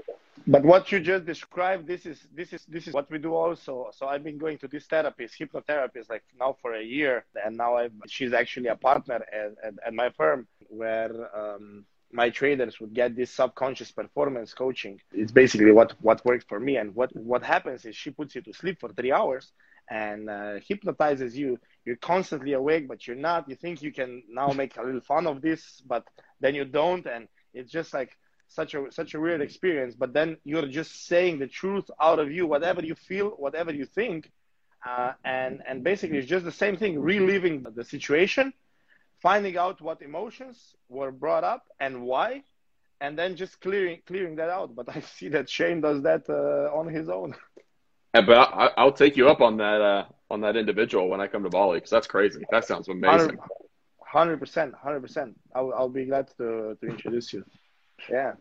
But 0.47 0.65
what 0.65 0.91
you 0.91 0.99
just 0.99 1.25
described, 1.25 1.87
this 1.87 2.05
is 2.07 2.27
this 2.35 2.53
is 2.53 2.65
this 2.67 2.89
is 2.89 2.95
what 2.95 3.11
we 3.11 3.19
do 3.19 3.35
also. 3.35 3.91
So 3.93 4.07
I've 4.07 4.25
been 4.25 4.39
going 4.39 4.59
to 4.59 4.69
this 4.69 4.87
therapist, 4.87 5.39
hypnotherapist, 5.39 6.11
like 6.11 6.25
now 6.39 6.57
for 6.61 6.75
a 6.75 6.83
year, 6.83 7.25
and 7.45 7.57
now 7.57 7.77
i 7.77 7.89
she's 8.07 8.33
actually 8.33 8.69
a 8.69 8.77
partner 8.77 9.25
at, 9.33 9.53
at, 9.63 9.75
at 9.87 9.95
my 9.95 10.11
firm 10.11 10.49
where 10.69 11.13
um, 11.37 11.85
my 12.13 12.29
traders 12.31 12.79
would 12.81 12.93
get 12.93 13.17
this 13.17 13.31
subconscious 13.31 13.91
performance 13.91 14.53
coaching. 14.53 15.01
It's 15.13 15.33
basically 15.33 15.73
what 15.73 15.95
what 16.01 16.25
worked 16.25 16.49
for 16.49 16.61
me. 16.61 16.77
And 16.77 16.95
what 16.95 17.15
what 17.17 17.43
happens 17.43 17.85
is 17.85 17.97
she 17.97 18.11
puts 18.11 18.35
you 18.35 18.43
to 18.43 18.53
sleep 18.53 18.79
for 18.81 18.91
three 18.93 19.13
hours 19.13 19.53
and 19.91 20.29
uh, 20.31 20.55
hypnotizes 20.67 21.37
you. 21.37 21.59
You're 21.85 21.97
constantly 21.97 22.53
awake, 22.53 22.87
but 22.87 23.07
you're 23.07 23.17
not. 23.17 23.49
You 23.49 23.57
think 23.57 23.83
you 23.83 23.93
can 23.93 24.23
now 24.31 24.49
make 24.49 24.77
a 24.77 24.83
little 24.83 25.01
fun 25.01 25.27
of 25.27 25.43
this, 25.43 25.83
but 25.87 26.05
then 26.41 26.55
you 26.55 26.65
don't, 26.65 27.07
and 27.07 27.29
it's 27.55 27.73
just 27.73 27.93
like 27.93 28.11
such 28.49 28.75
a 28.75 28.87
such 28.91 29.15
a 29.15 29.21
weird 29.21 29.41
experience. 29.41 29.95
But 29.95 30.13
then 30.13 30.37
you're 30.45 30.67
just 30.67 31.07
saying 31.07 31.39
the 31.39 31.49
truth 31.49 31.91
out 32.01 32.19
of 32.19 32.31
you, 32.31 32.47
whatever 32.47 32.83
you 32.85 32.95
feel, 32.95 33.31
whatever 33.31 33.73
you 33.73 33.87
think, 33.87 34.31
uh, 34.87 35.13
and 35.25 35.63
and 35.67 35.83
basically 35.83 36.19
it's 36.19 36.29
just 36.29 36.45
the 36.45 36.53
same 36.53 36.77
thing, 36.77 37.01
reliving 37.01 37.65
the 37.75 37.85
situation, 37.85 38.53
finding 39.23 39.57
out 39.57 39.81
what 39.81 40.03
emotions 40.03 40.75
were 40.89 41.13
brought 41.13 41.45
up 41.45 41.65
and 41.81 42.03
why, 42.03 42.43
and 43.01 43.19
then 43.19 43.37
just 43.37 43.61
clearing 43.61 44.01
clearing 44.07 44.37
that 44.37 44.51
out. 44.51 44.75
But 44.75 44.95
I 44.95 45.01
see 45.01 45.29
that 45.29 45.49
Shane 45.49 45.81
does 45.81 46.03
that 46.03 46.29
uh, 46.29 46.77
on 46.77 46.89
his 46.89 47.09
own. 47.09 47.35
but 48.13 48.31
I, 48.77 48.85
will 48.85 48.93
take 48.93 49.17
you 49.17 49.29
up 49.29 49.41
on 49.41 49.57
that 49.59 49.81
uh, 49.81 50.05
on 50.31 50.41
that 50.43 50.57
individual 50.57 51.09
when 51.09 51.21
I 51.21 51.29
come 51.29 51.45
to 51.45 51.51
Bali 51.51 51.79
because 51.79 51.91
that's 51.91 52.07
crazy. 52.07 52.45
That 52.51 52.65
sounds 52.65 52.89
amazing. 52.89 53.39
Hundred 54.05 54.39
percent, 54.39 54.75
hundred 54.75 55.01
percent. 55.01 55.39
I'll 55.55 55.73
I'll 55.73 55.89
be 55.89 56.05
glad 56.05 56.29
to 56.37 56.77
to 56.81 56.87
introduce 56.87 57.33
you. 57.33 57.45
Yeah, 58.11 58.33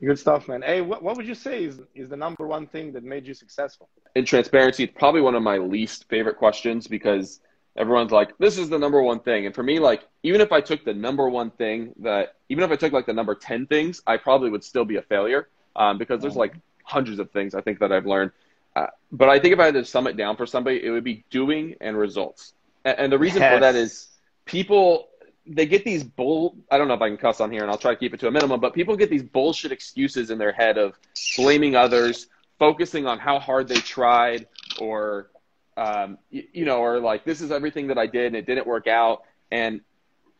good 0.00 0.18
stuff, 0.18 0.48
man. 0.48 0.62
Hey, 0.62 0.80
what 0.80 1.02
what 1.02 1.16
would 1.16 1.26
you 1.26 1.34
say 1.34 1.64
is 1.64 1.82
is 1.94 2.08
the 2.08 2.16
number 2.16 2.46
one 2.46 2.66
thing 2.66 2.92
that 2.92 3.04
made 3.04 3.26
you 3.26 3.34
successful? 3.34 3.90
In 4.14 4.24
transparency, 4.24 4.84
it's 4.84 4.94
probably 4.96 5.20
one 5.20 5.34
of 5.34 5.42
my 5.42 5.58
least 5.58 6.08
favorite 6.08 6.38
questions 6.38 6.86
because 6.86 7.40
everyone's 7.76 8.12
like, 8.12 8.36
"This 8.38 8.58
is 8.58 8.68
the 8.68 8.78
number 8.78 9.02
one 9.02 9.20
thing," 9.20 9.46
and 9.46 9.54
for 9.54 9.62
me, 9.62 9.78
like, 9.78 10.06
even 10.22 10.40
if 10.40 10.52
I 10.52 10.60
took 10.60 10.84
the 10.84 10.94
number 10.94 11.28
one 11.28 11.50
thing 11.50 11.92
that, 12.00 12.36
even 12.48 12.64
if 12.64 12.70
I 12.70 12.76
took 12.76 12.92
like 12.92 13.06
the 13.06 13.12
number 13.12 13.34
ten 13.34 13.66
things, 13.66 14.02
I 14.06 14.16
probably 14.16 14.50
would 14.50 14.64
still 14.64 14.84
be 14.84 14.96
a 14.96 15.02
failure 15.02 15.48
um, 15.74 15.98
because 15.98 16.20
there's 16.20 16.36
like 16.36 16.54
hundreds 16.84 17.18
of 17.18 17.30
things 17.30 17.54
I 17.54 17.60
think 17.60 17.80
that 17.80 17.92
I've 17.92 18.06
learned 18.06 18.30
uh, 18.76 18.88
but 19.10 19.30
I 19.30 19.38
think 19.40 19.54
if 19.54 19.58
I 19.58 19.64
had 19.64 19.74
to 19.74 19.84
sum 19.86 20.06
it 20.06 20.18
down 20.18 20.36
for 20.36 20.44
somebody, 20.44 20.84
it 20.84 20.90
would 20.90 21.02
be 21.02 21.24
doing 21.30 21.74
and 21.80 21.96
results. 21.96 22.52
And, 22.84 22.98
and 22.98 23.12
the 23.12 23.18
reason 23.18 23.40
yes. 23.40 23.54
for 23.54 23.60
that 23.60 23.74
is 23.74 24.08
people 24.44 25.08
they 25.48 25.64
get 25.64 25.84
these 25.84 26.04
bull 26.04 26.56
I 26.70 26.76
don't 26.76 26.86
know 26.88 26.94
if 26.94 27.00
I 27.00 27.08
can 27.08 27.16
cuss 27.16 27.40
on 27.40 27.50
here 27.50 27.62
and 27.62 27.70
I'll 27.70 27.78
try 27.78 27.92
to 27.92 27.96
keep 27.96 28.12
it 28.12 28.20
to 28.20 28.28
a 28.28 28.30
minimum, 28.30 28.60
but 28.60 28.74
people 28.74 28.94
get 28.96 29.08
these 29.08 29.22
bullshit 29.22 29.72
excuses 29.72 30.30
in 30.30 30.38
their 30.38 30.52
head 30.52 30.76
of 30.76 30.98
blaming 31.36 31.74
others, 31.74 32.26
focusing 32.58 33.06
on 33.06 33.18
how 33.18 33.38
hard 33.38 33.66
they 33.66 33.76
tried 33.76 34.46
or 34.78 35.30
um, 35.76 36.18
you, 36.30 36.44
you 36.52 36.64
know, 36.64 36.78
or 36.78 37.00
like 37.00 37.24
this 37.24 37.40
is 37.40 37.50
everything 37.50 37.88
that 37.88 37.98
I 37.98 38.06
did 38.06 38.26
and 38.26 38.36
it 38.36 38.46
didn't 38.46 38.66
work 38.66 38.86
out. 38.86 39.22
And 39.50 39.80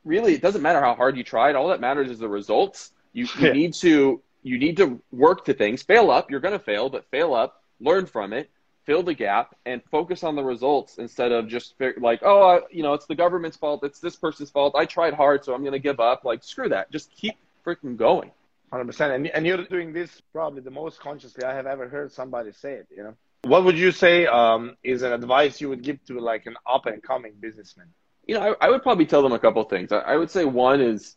really, 0.05 0.35
it 0.35 0.43
doesn't 0.43 0.62
matter 0.62 0.81
how 0.81 0.95
hard 0.95 1.16
you 1.16 1.25
tried. 1.25 1.57
All 1.57 1.69
that 1.69 1.81
matters 1.81 2.11
is 2.11 2.19
the 2.19 2.28
results. 2.28 2.93
You, 3.12 3.26
you 3.38 3.52
need 3.52 3.75
to 3.75 4.21
you 4.43 4.59
need 4.59 4.76
to 4.76 5.00
work 5.11 5.45
to 5.47 5.55
things. 5.55 5.83
Fail 5.83 6.11
up. 6.11 6.31
You're 6.31 6.40
going 6.40 6.52
to 6.52 6.64
fail, 6.64 6.88
but 6.88 7.05
fail 7.11 7.35
up 7.35 7.62
learn 7.81 8.07
from 8.07 8.33
it, 8.33 8.50
fill 8.85 9.02
the 9.02 9.14
gap, 9.14 9.55
and 9.64 9.83
focus 9.90 10.23
on 10.23 10.37
the 10.37 10.45
results 10.45 10.99
instead 10.99 11.33
of 11.33 11.49
just 11.49 11.75
like, 11.99 12.21
oh, 12.23 12.62
you 12.71 12.83
know, 12.83 12.95
it's 12.95 13.07
the 13.07 13.14
government's 13.14 13.57
fault, 13.57 13.85
it's 13.85 14.00
this 14.00 14.16
person's 14.16 14.50
fault. 14.50 14.75
I 14.76 14.85
tried 14.85 15.14
hard, 15.14 15.45
so 15.45 15.55
I'm 15.55 15.62
going 15.62 15.73
to 15.73 15.78
give 15.78 16.00
up. 16.00 16.25
Like, 16.25 16.43
screw 16.43 16.69
that. 16.69 16.90
Just 16.90 17.11
keep 17.11 17.37
freaking 17.64 17.97
going. 17.97 18.31
100%. 18.73 19.14
And, 19.14 19.26
and 19.28 19.47
you're 19.47 19.64
doing 19.64 19.93
this 19.93 20.23
probably 20.33 20.61
the 20.61 20.71
most 20.71 21.00
consciously 21.00 21.45
I 21.45 21.55
have 21.55 21.66
ever 21.66 21.88
heard 21.88 22.12
somebody 22.12 22.52
say 22.52 22.75
it, 22.75 22.87
you 22.95 23.02
know? 23.02 23.14
What 23.47 23.65
would 23.65 23.79
you 23.79 23.93
say 23.93 24.26
um, 24.26 24.76
is 24.83 25.03
an 25.03 25.12
advice 25.12 25.61
you 25.61 25.69
would 25.69 25.83
give 25.83 26.05
to 26.07 26.19
like 26.19 26.47
an 26.47 26.57
up 26.67 26.87
and 26.87 27.03
coming 27.03 27.35
businessman? 27.38 27.87
You 28.26 28.35
know, 28.35 28.57
I, 28.61 28.67
I, 28.67 28.71
would 28.71 28.83
probably 28.83 29.07
tell 29.07 29.23
them 29.23 29.33
a 29.33 29.38
couple 29.38 29.62
things. 29.65 29.93
I, 29.93 29.99
I 29.99 30.17
would 30.17 30.31
say 30.31 30.45
one 30.45 30.81
is, 30.81 31.15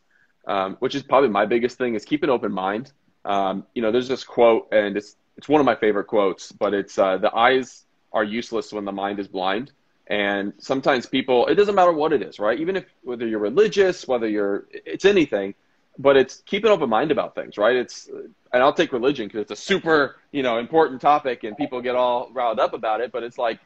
um, 0.48 0.78
which 0.80 0.94
is 0.94 1.02
probably 1.02 1.30
my 1.30 1.48
biggest 1.48 1.80
thing, 1.80 1.96
is 1.96 2.06
keep 2.06 2.22
an 2.22 2.30
open 2.30 2.52
mind. 2.52 2.92
Um, 3.26 3.66
you 3.74 3.82
know, 3.82 3.92
there's 3.92 4.08
this 4.08 4.24
quote, 4.24 4.68
and 4.72 4.96
it's 4.96 5.16
it's 5.38 5.50
one 5.50 5.60
of 5.60 5.66
my 5.66 5.76
favorite 5.76 6.06
quotes, 6.06 6.52
but 6.52 6.74
it's 6.74 7.00
uh, 7.00 7.18
the 7.18 7.34
eyes 7.36 7.86
are 8.14 8.24
useless 8.24 8.72
when 8.72 8.86
the 8.86 8.92
mind 8.92 9.20
is 9.20 9.28
blind. 9.28 9.72
And 10.06 10.54
sometimes 10.58 11.06
people, 11.06 11.48
it 11.48 11.56
doesn't 11.56 11.76
matter 11.76 11.92
what 11.92 12.14
it 12.14 12.22
is, 12.22 12.40
right? 12.40 12.60
Even 12.60 12.76
if 12.76 12.86
whether 13.04 13.28
you're 13.28 13.40
religious, 13.40 14.08
whether 14.08 14.28
you're, 14.28 14.68
it's 14.72 15.06
anything, 15.06 15.54
but 15.98 16.16
it's 16.16 16.42
keep 16.46 16.64
an 16.64 16.72
open 16.72 16.90
mind 16.90 17.12
about 17.12 17.36
things, 17.36 17.58
right? 17.58 17.76
It's, 17.76 18.08
and 18.54 18.64
I'll 18.64 18.74
take 18.74 18.94
religion 18.94 19.28
because 19.28 19.42
it's 19.42 19.52
a 19.52 19.56
super, 19.56 20.18
you 20.32 20.44
know, 20.44 20.58
important 20.58 21.02
topic 21.02 21.44
and 21.44 21.58
people 21.58 21.82
get 21.82 21.96
all 21.96 22.30
riled 22.34 22.60
up 22.60 22.74
about 22.74 23.02
it. 23.02 23.12
But 23.12 23.24
it's 23.24 23.38
like, 23.38 23.60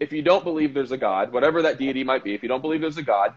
if 0.00 0.12
you 0.12 0.22
don't 0.22 0.44
believe 0.44 0.74
there's 0.74 0.92
a 0.92 0.96
God, 0.96 1.32
whatever 1.32 1.62
that 1.62 1.78
deity 1.78 2.02
might 2.04 2.24
be, 2.24 2.34
if 2.34 2.42
you 2.42 2.48
don't 2.48 2.62
believe 2.62 2.80
there's 2.80 2.96
a 2.96 3.02
God, 3.02 3.34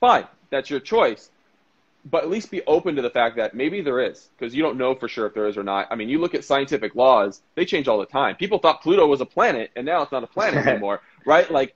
fine, 0.00 0.26
that's 0.50 0.70
your 0.70 0.80
choice. 0.80 1.30
But 2.04 2.22
at 2.22 2.28
least 2.28 2.50
be 2.50 2.62
open 2.66 2.96
to 2.96 3.02
the 3.02 3.08
fact 3.08 3.36
that 3.36 3.54
maybe 3.54 3.80
there 3.80 3.98
is, 3.98 4.28
because 4.38 4.54
you 4.54 4.62
don't 4.62 4.76
know 4.76 4.94
for 4.94 5.08
sure 5.08 5.26
if 5.26 5.32
there 5.32 5.48
is 5.48 5.56
or 5.56 5.62
not. 5.62 5.88
I 5.90 5.94
mean, 5.94 6.10
you 6.10 6.20
look 6.20 6.34
at 6.34 6.44
scientific 6.44 6.94
laws, 6.94 7.40
they 7.54 7.64
change 7.64 7.88
all 7.88 7.98
the 7.98 8.04
time. 8.04 8.36
People 8.36 8.58
thought 8.58 8.82
Pluto 8.82 9.06
was 9.06 9.22
a 9.22 9.26
planet, 9.26 9.70
and 9.74 9.86
now 9.86 10.02
it's 10.02 10.12
not 10.12 10.22
a 10.22 10.26
planet 10.26 10.66
anymore, 10.66 11.00
right? 11.24 11.50
Like, 11.50 11.74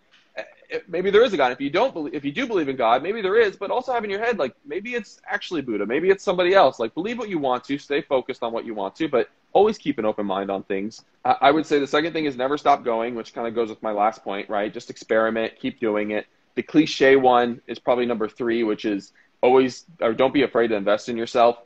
maybe 0.87 1.11
there 1.11 1.23
is 1.25 1.33
a 1.33 1.37
God. 1.37 1.53
If 1.53 1.61
you 1.61 1.71
don't 1.71 1.93
believe, 1.93 2.15
if 2.15 2.25
you 2.25 2.33
do 2.33 2.47
believe 2.47 2.69
in 2.69 2.77
God, 2.77 3.03
maybe 3.03 3.23
there 3.23 3.39
is. 3.39 3.57
But 3.57 3.71
also 3.71 3.93
have 3.93 4.05
in 4.05 4.11
your 4.11 4.21
head, 4.21 4.39
like 4.39 4.55
maybe 4.67 4.95
it's 4.95 5.21
actually 5.27 5.63
Buddha, 5.63 5.87
maybe 5.87 6.11
it's 6.11 6.25
somebody 6.25 6.55
else. 6.55 6.79
Like 6.79 6.95
believe 6.95 7.19
what 7.19 7.29
you 7.29 7.39
want 7.39 7.65
to, 7.65 7.79
stay 7.79 8.03
focused 8.03 8.43
on 8.43 8.53
what 8.53 8.65
you 8.65 8.75
want 8.75 8.95
to, 8.97 9.09
but 9.09 9.29
always 9.53 9.79
keep 9.79 9.99
an 9.99 10.05
open 10.05 10.27
mind 10.27 10.51
on 10.51 10.63
things. 10.65 11.05
I 11.25 11.51
would 11.51 11.67
say 11.67 11.79
the 11.79 11.87
second 11.87 12.13
thing 12.13 12.27
is 12.27 12.37
never 12.37 12.59
stop 12.59 12.85
going, 12.85 13.15
which 13.15 13.35
kind 13.35 13.47
of 13.47 13.55
goes 13.55 13.71
with 13.71 13.83
my 13.83 13.93
last 13.93 14.23
point, 14.23 14.49
right? 14.49 14.73
Just 14.73 14.91
experiment, 14.91 15.55
keep 15.59 15.81
doing 15.81 16.11
it. 16.13 16.27
The 16.55 16.63
cliche 16.63 17.17
one 17.17 17.61
is 17.67 17.79
probably 17.79 18.07
number 18.07 18.29
three, 18.29 18.63
which 18.65 18.85
is 18.85 19.13
always 19.41 19.85
or 20.01 20.13
don't 20.13 20.35
be 20.35 20.43
afraid 20.43 20.69
to 20.69 20.75
invest 20.75 21.09
in 21.09 21.17
yourself. 21.17 21.59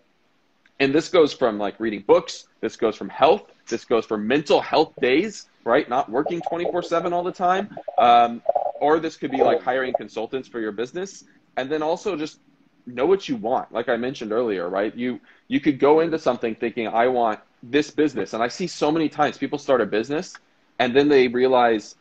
And 0.80 0.94
this 0.94 1.08
goes 1.08 1.32
from 1.32 1.58
like 1.58 1.78
reading 1.78 2.02
books, 2.06 2.48
this 2.60 2.76
goes 2.76 2.96
from 2.96 3.08
health, 3.08 3.50
this 3.72 3.84
goes 3.84 4.06
for 4.06 4.18
mental 4.18 4.60
health 4.60 4.92
days, 5.00 5.46
right? 5.64 5.88
Not 5.88 6.10
working 6.10 6.40
24 6.42 6.82
7 6.82 7.12
all 7.12 7.24
the 7.24 7.32
time. 7.32 7.70
Um, 7.98 8.42
or 8.80 9.00
this 9.00 9.16
could 9.16 9.30
be 9.30 9.42
like 9.42 9.62
hiring 9.62 9.94
consultants 9.94 10.48
for 10.48 10.60
your 10.60 10.72
business. 10.72 11.24
And 11.56 11.70
then 11.70 11.82
also 11.82 12.16
just 12.16 12.38
know 12.86 13.06
what 13.06 13.28
you 13.28 13.36
want. 13.36 13.72
Like 13.72 13.88
i 13.88 13.96
mentioned 13.96 14.32
earlier 14.32 14.68
right? 14.68 14.94
You 14.94 15.20
you 15.48 15.60
could 15.60 15.78
go 15.78 16.00
into 16.00 16.18
something 16.18 16.54
thinking 16.54 16.88
i 16.88 17.06
want 17.08 17.40
this 17.62 17.90
business. 17.90 18.34
And 18.34 18.42
i 18.42 18.48
see 18.48 18.66
so 18.66 18.90
many 18.92 19.08
times 19.08 19.38
people 19.38 19.58
start 19.58 19.80
a 19.80 19.86
business 19.86 20.36
and 20.78 20.94
then 20.94 21.08
they 21.08 21.28
realize 21.28 21.94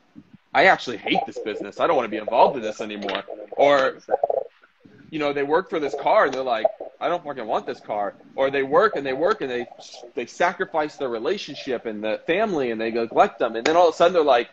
i 0.54 0.66
actually 0.66 0.98
hate 0.98 1.20
this 1.28 1.40
business. 1.40 1.80
I 1.80 1.88
don't 1.88 1.96
want 1.96 2.08
to 2.08 2.16
be 2.18 2.18
involved 2.18 2.58
in 2.58 2.64
this 2.64 2.82
anymore. 2.82 3.24
Or 3.58 4.00
you 5.12 5.20
know 5.20 5.34
they 5.34 5.44
work 5.44 5.70
for 5.70 5.80
this 5.80 5.96
car 6.02 6.26
and 6.26 6.34
they're 6.34 6.42
like 6.42 6.66
i 7.02 7.10
don't 7.10 7.24
fucking 7.24 7.46
want 7.46 7.66
this 7.66 7.80
car 7.80 8.14
or 8.36 8.50
they 8.50 8.64
work 8.64 8.96
and 8.96 9.06
they 9.06 9.14
work 9.14 9.42
and 9.42 9.50
they 9.50 9.68
they 10.16 10.26
sacrifice 10.26 10.96
their 10.96 11.10
relationship 11.10 11.86
and 11.86 12.04
the 12.04 12.22
family 12.26 12.72
and 12.72 12.80
they 12.80 12.92
neglect 12.92 13.40
them 13.40 13.56
and 13.56 13.66
then 13.66 13.76
all 13.76 13.90
of 13.90 13.94
a 13.94 13.98
sudden 13.98 14.14
they're 14.14 14.24
like 14.24 14.50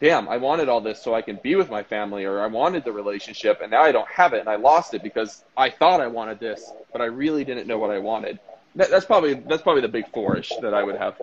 damn, 0.00 0.28
I 0.28 0.38
wanted 0.38 0.68
all 0.68 0.80
this 0.80 1.00
so 1.00 1.14
I 1.14 1.22
can 1.22 1.38
be 1.42 1.54
with 1.54 1.70
my 1.70 1.82
family, 1.82 2.24
or 2.24 2.40
I 2.40 2.46
wanted 2.46 2.84
the 2.84 2.92
relationship, 2.92 3.60
and 3.60 3.70
now 3.70 3.82
I 3.82 3.92
don't 3.92 4.08
have 4.08 4.32
it, 4.32 4.40
and 4.40 4.48
I 4.48 4.56
lost 4.56 4.94
it 4.94 5.02
because 5.02 5.44
I 5.56 5.70
thought 5.70 6.00
I 6.00 6.06
wanted 6.06 6.40
this, 6.40 6.72
but 6.90 7.02
I 7.02 7.04
really 7.04 7.44
didn't 7.44 7.66
know 7.66 7.78
what 7.78 7.90
I 7.90 7.98
wanted. 7.98 8.40
That, 8.76 8.90
that's 8.90 9.04
probably 9.04 9.34
that's 9.34 9.62
probably 9.62 9.82
the 9.82 9.88
big 9.88 10.10
fourish 10.12 10.52
that 10.62 10.74
I 10.74 10.82
would 10.82 10.96
have. 10.96 11.16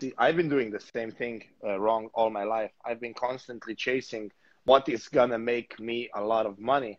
See, 0.00 0.12
I've 0.18 0.36
been 0.36 0.48
doing 0.48 0.70
the 0.70 0.80
same 0.80 1.12
thing 1.12 1.44
uh, 1.64 1.78
wrong 1.78 2.10
all 2.14 2.30
my 2.30 2.44
life. 2.44 2.72
I've 2.84 3.00
been 3.00 3.14
constantly 3.14 3.74
chasing 3.74 4.30
what 4.64 4.88
is 4.88 5.08
gonna 5.08 5.38
make 5.38 5.78
me 5.80 6.10
a 6.14 6.22
lot 6.22 6.46
of 6.46 6.58
money, 6.58 6.98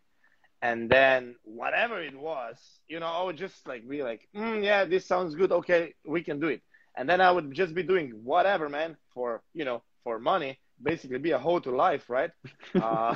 and 0.62 0.90
then 0.90 1.36
whatever 1.44 2.02
it 2.02 2.18
was, 2.18 2.58
you 2.88 3.00
know, 3.00 3.08
I 3.08 3.24
would 3.24 3.38
just 3.38 3.68
like 3.68 3.88
be 3.88 4.04
like, 4.04 4.28
mm, 4.36 4.64
yeah, 4.64 4.86
this 4.86 5.06
sounds 5.06 5.36
good. 5.36 5.52
Okay, 5.52 5.94
we 6.06 6.24
can 6.24 6.40
do 6.40 6.48
it. 6.48 6.62
And 6.96 7.10
then 7.10 7.22
I 7.22 7.32
would 7.32 7.52
just 7.54 7.74
be 7.74 7.84
doing 7.84 8.12
whatever, 8.24 8.70
man, 8.70 8.98
for 9.14 9.42
you 9.54 9.66
know, 9.66 9.82
for 10.04 10.20
money 10.20 10.60
basically 10.84 11.20
be 11.20 11.32
a 11.32 11.40
hoe 11.40 11.60
to 11.60 11.72
life, 11.72 12.10
right? 12.10 12.32
uh, 12.82 13.16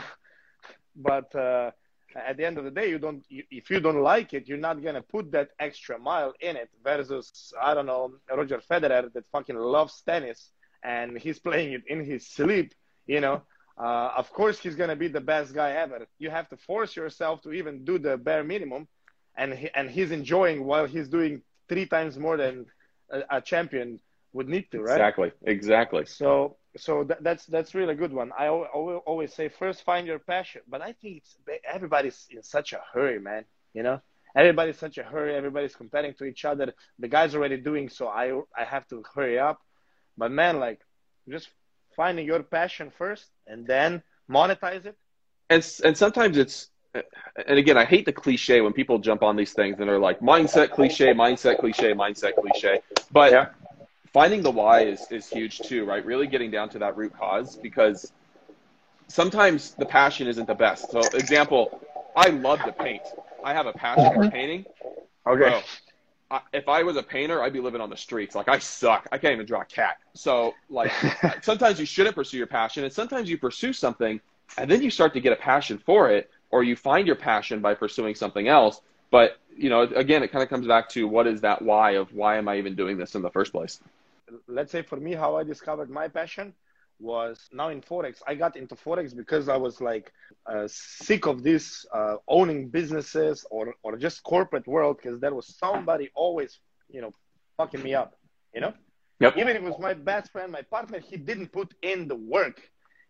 but 0.95 1.33
uh, 1.35 1.71
at 2.15 2.37
the 2.37 2.45
end 2.45 2.57
of 2.57 2.63
the 2.63 2.71
day, 2.71 2.89
you 2.89 2.99
don't. 2.99 3.23
You, 3.29 3.43
if 3.51 3.69
you 3.69 3.79
don't 3.79 4.01
like 4.01 4.33
it, 4.33 4.47
you're 4.47 4.57
not 4.57 4.83
gonna 4.83 5.01
put 5.01 5.31
that 5.31 5.49
extra 5.59 5.99
mile 5.99 6.33
in 6.39 6.55
it. 6.55 6.69
Versus, 6.83 7.53
I 7.61 7.73
don't 7.73 7.85
know, 7.85 8.13
Roger 8.29 8.61
Federer 8.69 9.11
that 9.13 9.23
fucking 9.31 9.57
loves 9.57 10.01
tennis 10.05 10.51
and 10.83 11.17
he's 11.17 11.39
playing 11.39 11.73
it 11.73 11.83
in 11.87 12.03
his 12.05 12.27
sleep. 12.27 12.73
You 13.07 13.21
know, 13.21 13.43
uh, 13.77 14.12
of 14.17 14.32
course 14.32 14.60
he's 14.60 14.75
gonna 14.75 14.96
be 14.96 15.08
the 15.08 15.22
best 15.22 15.53
guy 15.53 15.72
ever. 15.72 16.05
You 16.17 16.29
have 16.29 16.48
to 16.50 16.58
force 16.58 16.96
yourself 16.96 17.41
to 17.44 17.51
even 17.51 17.84
do 17.84 17.98
the 18.00 18.17
bare 18.17 18.44
minimum, 18.44 18.88
and 19.36 19.53
he, 19.53 19.70
and 19.75 19.89
he's 19.89 20.12
enjoying 20.12 20.65
while 20.65 20.86
he's 20.86 21.08
doing 21.10 21.41
three 21.70 21.86
times 21.86 22.17
more 22.17 22.38
than 22.38 22.65
a, 23.12 23.22
a 23.38 23.41
champion 23.41 24.00
would 24.34 24.48
need 24.48 24.70
to, 24.72 24.82
right? 24.82 25.05
Exactly, 25.05 25.32
exactly. 25.44 26.05
So 26.05 26.58
so 26.77 27.03
that, 27.05 27.24
that's 27.24 27.46
that's 27.46 27.74
really 27.74 27.94
a 27.94 27.98
good 27.98 28.13
one. 28.13 28.32
I 28.38 28.48
always 28.48 29.34
say 29.34 29.50
first 29.50 29.84
find 29.84 30.08
your 30.08 30.20
passion, 30.20 30.62
but 30.67 30.82
I 30.82 30.94
think 30.94 31.17
it's 31.17 31.38
everybody's 31.72 32.27
in 32.29 32.44
such 32.44 32.74
a 32.74 32.82
hurry, 32.94 33.20
man. 33.20 33.46
You 33.74 33.84
know, 33.84 34.01
everybody's 34.36 34.77
such 34.77 34.98
a 34.98 35.03
hurry. 35.03 35.36
Everybody's 35.36 35.75
comparing 35.75 36.13
to 36.15 36.25
each 36.25 36.46
other. 36.46 36.74
The 37.00 37.08
guy's 37.08 37.36
already 37.36 37.58
doing 37.58 37.89
so. 37.89 38.08
I 38.08 38.32
I 38.58 38.63
have 38.65 38.88
to 38.89 39.03
hurry 39.15 39.39
up. 39.39 39.60
But 40.17 40.32
man, 40.32 40.60
like 40.60 40.82
just 41.29 41.50
finding 41.95 42.25
your 42.25 42.43
passion 42.43 42.91
first 42.97 43.25
and 43.47 43.65
then 43.65 44.03
monetize 44.29 44.85
it. 44.85 44.97
And 45.49 45.65
and 45.83 45.97
sometimes 45.97 46.37
it's 46.37 46.69
and 46.93 47.59
again, 47.59 47.77
I 47.77 47.85
hate 47.85 48.05
the 48.05 48.13
cliche 48.13 48.61
when 48.61 48.71
people 48.71 48.99
jump 48.99 49.21
on 49.21 49.35
these 49.35 49.51
things 49.53 49.79
and 49.79 49.89
they're 49.89 49.99
like 49.99 50.21
mindset 50.21 50.71
cliche, 50.71 51.13
mindset 51.13 51.59
cliche, 51.59 51.93
mindset 51.93 52.35
cliche. 52.35 52.81
But 53.11 53.31
yeah 53.31 53.49
finding 54.15 54.41
the 54.41 54.49
why 54.49 54.79
is, 54.79 55.05
is 55.11 55.27
huge 55.27 55.59
too, 55.59 55.83
right? 55.83 56.05
Really 56.05 56.25
getting 56.25 56.49
down 56.49 56.69
to 56.69 56.79
that 56.79 56.95
root 56.95 57.11
cause 57.19 57.57
because 57.57 58.13
sometimes 59.09 59.71
the 59.71 59.85
passion 59.85 60.25
isn't 60.29 60.47
the 60.47 60.55
best. 60.55 60.89
So, 60.89 61.01
example, 61.13 61.81
I 62.15 62.29
love 62.29 62.63
to 62.63 62.71
paint. 62.71 63.01
I 63.43 63.53
have 63.53 63.65
a 63.65 63.73
passion 63.73 64.13
for 64.13 64.21
mm-hmm. 64.21 64.29
painting. 64.29 64.65
Okay. 65.27 65.49
Bro, 65.49 65.61
I, 66.32 66.41
if 66.53 66.67
I 66.67 66.84
was 66.84 66.98
a 66.98 67.03
painter, 67.03 67.44
I'd 67.44 67.53
be 67.53 67.60
living 67.60 67.82
on 67.82 67.89
the 67.89 67.98
streets. 67.98 68.36
Like 68.36 68.50
I 68.50 68.60
suck. 68.60 69.08
I 69.12 69.17
can't 69.17 69.34
even 69.34 69.46
draw 69.46 69.62
a 69.62 69.65
cat. 69.65 69.98
So 70.13 70.53
like 70.70 70.91
uh, 71.24 71.34
sometimes 71.41 71.79
you 71.79 71.86
shouldn't 71.86 72.15
pursue 72.15 72.38
your 72.38 72.48
passion, 72.48 72.84
and 72.84 72.91
sometimes 72.91 73.29
you 73.29 73.38
pursue 73.38 73.74
something, 73.74 74.20
and 74.58 74.70
then 74.70 74.82
you 74.82 74.89
start 74.89 75.13
to 75.13 75.20
get 75.20 75.34
a 75.34 75.38
passion 75.38 75.77
for 75.77 76.10
it, 76.10 76.29
or 76.51 76.63
you 76.63 76.75
find 76.75 77.08
your 77.08 77.15
passion 77.15 77.60
by 77.62 77.74
pursuing 77.74 78.15
something 78.15 78.48
else. 78.48 78.82
But 79.12 79.38
you 79.55 79.70
know, 79.70 79.82
again, 79.82 80.24
it 80.24 80.32
kind 80.32 80.44
of 80.44 80.50
comes 80.50 80.67
back 80.67 80.89
to 80.89 81.08
what 81.08 81.27
is 81.27 81.41
that 81.41 81.62
why 81.62 81.91
of 81.91 82.13
why 82.13 82.38
am 82.38 82.48
I 82.48 82.58
even 82.58 82.75
doing 82.75 82.98
this 82.98 83.15
in 83.15 83.22
the 83.22 83.29
first 83.29 83.51
place? 83.51 83.79
let's 84.48 84.72
say 84.72 84.82
for 84.82 84.98
me, 84.98 85.13
how 85.13 85.36
I 85.38 85.44
discovered 85.44 85.89
my 85.89 86.08
passion 86.08 86.53
was 86.99 87.49
now 87.51 87.69
in 87.69 87.81
forex. 87.81 88.21
I 88.27 88.35
got 88.35 88.55
into 88.55 88.75
forex 88.75 89.15
because 89.15 89.49
I 89.49 89.57
was 89.57 89.81
like 89.81 90.11
uh, 90.45 90.67
sick 90.67 91.25
of 91.25 91.43
this 91.43 91.85
uh, 91.93 92.15
owning 92.27 92.69
businesses 92.69 93.45
or 93.51 93.75
or 93.83 93.97
just 93.97 94.23
corporate 94.23 94.67
world 94.67 94.97
because 94.97 95.19
there 95.19 95.33
was 95.33 95.55
somebody 95.57 96.09
always 96.15 96.59
you 96.89 97.01
know 97.01 97.11
fucking 97.57 97.83
me 97.83 97.93
up. 97.93 98.15
You 98.53 98.61
know, 98.61 98.73
yep. 99.19 99.35
even 99.37 99.49
if 99.49 99.57
it 99.57 99.63
was 99.63 99.79
my 99.79 99.93
best 99.93 100.31
friend, 100.31 100.51
my 100.51 100.61
partner, 100.61 100.99
he 100.99 101.17
didn't 101.17 101.51
put 101.51 101.73
in 101.81 102.07
the 102.07 102.15
work. 102.15 102.61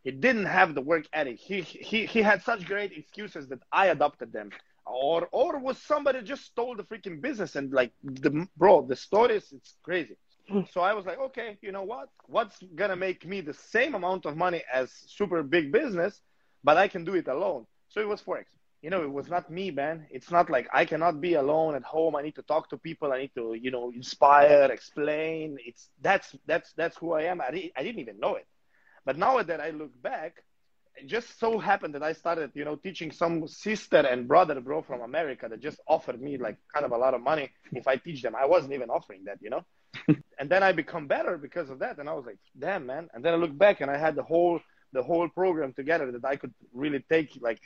He 0.03 0.11
didn't 0.11 0.45
have 0.45 0.73
the 0.73 0.81
work 0.81 1.05
ethic. 1.13 1.37
He 1.39 1.61
he 1.61 2.05
he 2.05 2.21
had 2.21 2.41
such 2.41 2.65
great 2.65 2.91
excuses 2.91 3.47
that 3.49 3.59
I 3.71 3.87
adopted 3.87 4.31
them. 4.33 4.49
Or 4.85 5.27
or 5.31 5.59
was 5.59 5.77
somebody 5.79 6.21
just 6.21 6.45
stole 6.45 6.75
the 6.75 6.83
freaking 6.83 7.21
business 7.21 7.55
and 7.55 7.71
like 7.71 7.91
the 8.03 8.47
bro 8.55 8.85
the 8.85 8.95
stories 8.95 9.51
it's 9.51 9.75
crazy 9.83 10.15
so 10.71 10.81
I 10.81 10.93
was 10.93 11.05
like, 11.05 11.19
okay, 11.19 11.57
you 11.61 11.71
know 11.71 11.83
what? 11.83 12.09
What's 12.27 12.57
gonna 12.75 12.95
make 12.95 13.25
me 13.25 13.41
the 13.41 13.53
same 13.53 13.95
amount 13.95 14.25
of 14.25 14.37
money 14.37 14.63
as 14.71 14.91
super 15.07 15.43
big 15.43 15.71
business, 15.71 16.21
but 16.63 16.77
I 16.77 16.87
can 16.87 17.05
do 17.05 17.15
it 17.15 17.27
alone? 17.27 17.65
So 17.89 18.01
it 18.01 18.07
was 18.07 18.21
forex. 18.21 18.45
You 18.81 18.91
know, 18.91 19.01
it 19.01 19.11
was 19.11 19.29
not 19.29 19.49
me, 19.49 19.71
man. 19.71 20.05
It's 20.11 20.29
not 20.29 20.49
like 20.49 20.67
I 20.71 20.85
cannot 20.85 21.19
be 21.19 21.33
alone 21.33 21.73
at 21.75 21.83
home. 21.83 22.15
I 22.15 22.21
need 22.21 22.35
to 22.35 22.43
talk 22.43 22.69
to 22.69 22.77
people. 22.77 23.11
I 23.11 23.19
need 23.19 23.31
to, 23.35 23.55
you 23.55 23.71
know, 23.71 23.91
inspire, 23.91 24.69
explain. 24.71 25.57
It's 25.65 25.89
that's 26.01 26.35
that's 26.45 26.71
that's 26.73 26.97
who 26.97 27.13
I 27.13 27.23
am. 27.23 27.41
I, 27.41 27.71
I 27.75 27.83
didn't 27.83 27.99
even 27.99 28.19
know 28.19 28.35
it, 28.35 28.45
but 29.03 29.17
now 29.17 29.41
that 29.41 29.59
I 29.59 29.71
look 29.71 29.99
back, 30.03 30.43
it 30.95 31.07
just 31.07 31.39
so 31.39 31.57
happened 31.57 31.95
that 31.95 32.03
I 32.03 32.13
started, 32.13 32.51
you 32.53 32.63
know, 32.63 32.75
teaching 32.75 33.11
some 33.11 33.47
sister 33.47 33.97
and 33.97 34.27
brother, 34.27 34.61
bro, 34.61 34.83
from 34.83 35.01
America 35.01 35.47
that 35.49 35.61
just 35.61 35.79
offered 35.87 36.21
me 36.21 36.37
like 36.37 36.57
kind 36.71 36.85
of 36.85 36.91
a 36.91 36.97
lot 36.97 37.15
of 37.15 37.21
money 37.21 37.49
if 37.73 37.87
I 37.87 37.95
teach 37.95 38.21
them. 38.21 38.35
I 38.35 38.45
wasn't 38.45 38.73
even 38.73 38.91
offering 38.91 39.23
that, 39.25 39.39
you 39.41 39.49
know 39.49 39.65
and 40.39 40.49
then 40.49 40.63
I 40.63 40.71
become 40.71 41.07
better 41.07 41.37
because 41.37 41.69
of 41.69 41.79
that. 41.79 41.97
And 41.99 42.09
I 42.09 42.13
was 42.13 42.25
like, 42.25 42.37
damn, 42.57 42.85
man. 42.85 43.09
And 43.13 43.23
then 43.23 43.33
I 43.33 43.37
look 43.37 43.57
back 43.57 43.81
and 43.81 43.89
I 43.89 43.97
had 43.97 44.15
the 44.15 44.23
whole 44.23 44.59
the 44.93 45.03
whole 45.03 45.27
program 45.27 45.73
together 45.73 46.09
that 46.11 46.25
I 46.25 46.37
could 46.37 46.53
really 46.73 47.03
take 47.09 47.37
like 47.41 47.59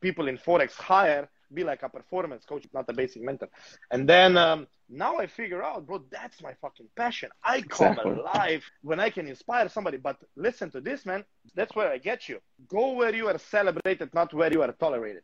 people 0.00 0.26
in 0.28 0.36
forex 0.36 0.72
higher, 0.72 1.28
be 1.52 1.62
like 1.64 1.82
a 1.82 1.88
performance 1.88 2.44
coach, 2.44 2.66
not 2.74 2.86
a 2.88 2.92
basic 2.92 3.22
mentor. 3.22 3.48
And 3.90 4.08
then 4.08 4.36
um, 4.36 4.66
now 4.88 5.18
I 5.18 5.26
figure 5.26 5.62
out, 5.62 5.86
bro, 5.86 6.02
that's 6.10 6.42
my 6.42 6.54
fucking 6.60 6.88
passion. 6.96 7.30
I 7.42 7.62
come 7.62 7.92
exactly. 7.92 8.12
alive 8.12 8.64
when 8.82 8.98
I 8.98 9.10
can 9.10 9.28
inspire 9.28 9.68
somebody. 9.68 9.98
But 9.98 10.16
listen 10.36 10.70
to 10.72 10.80
this, 10.80 11.06
man. 11.06 11.24
That's 11.54 11.74
where 11.74 11.90
I 11.90 11.98
get 11.98 12.28
you. 12.28 12.40
Go 12.68 12.92
where 12.92 13.14
you 13.14 13.28
are 13.28 13.38
celebrated, 13.38 14.12
not 14.14 14.34
where 14.34 14.52
you 14.52 14.62
are 14.62 14.72
tolerated. 14.72 15.22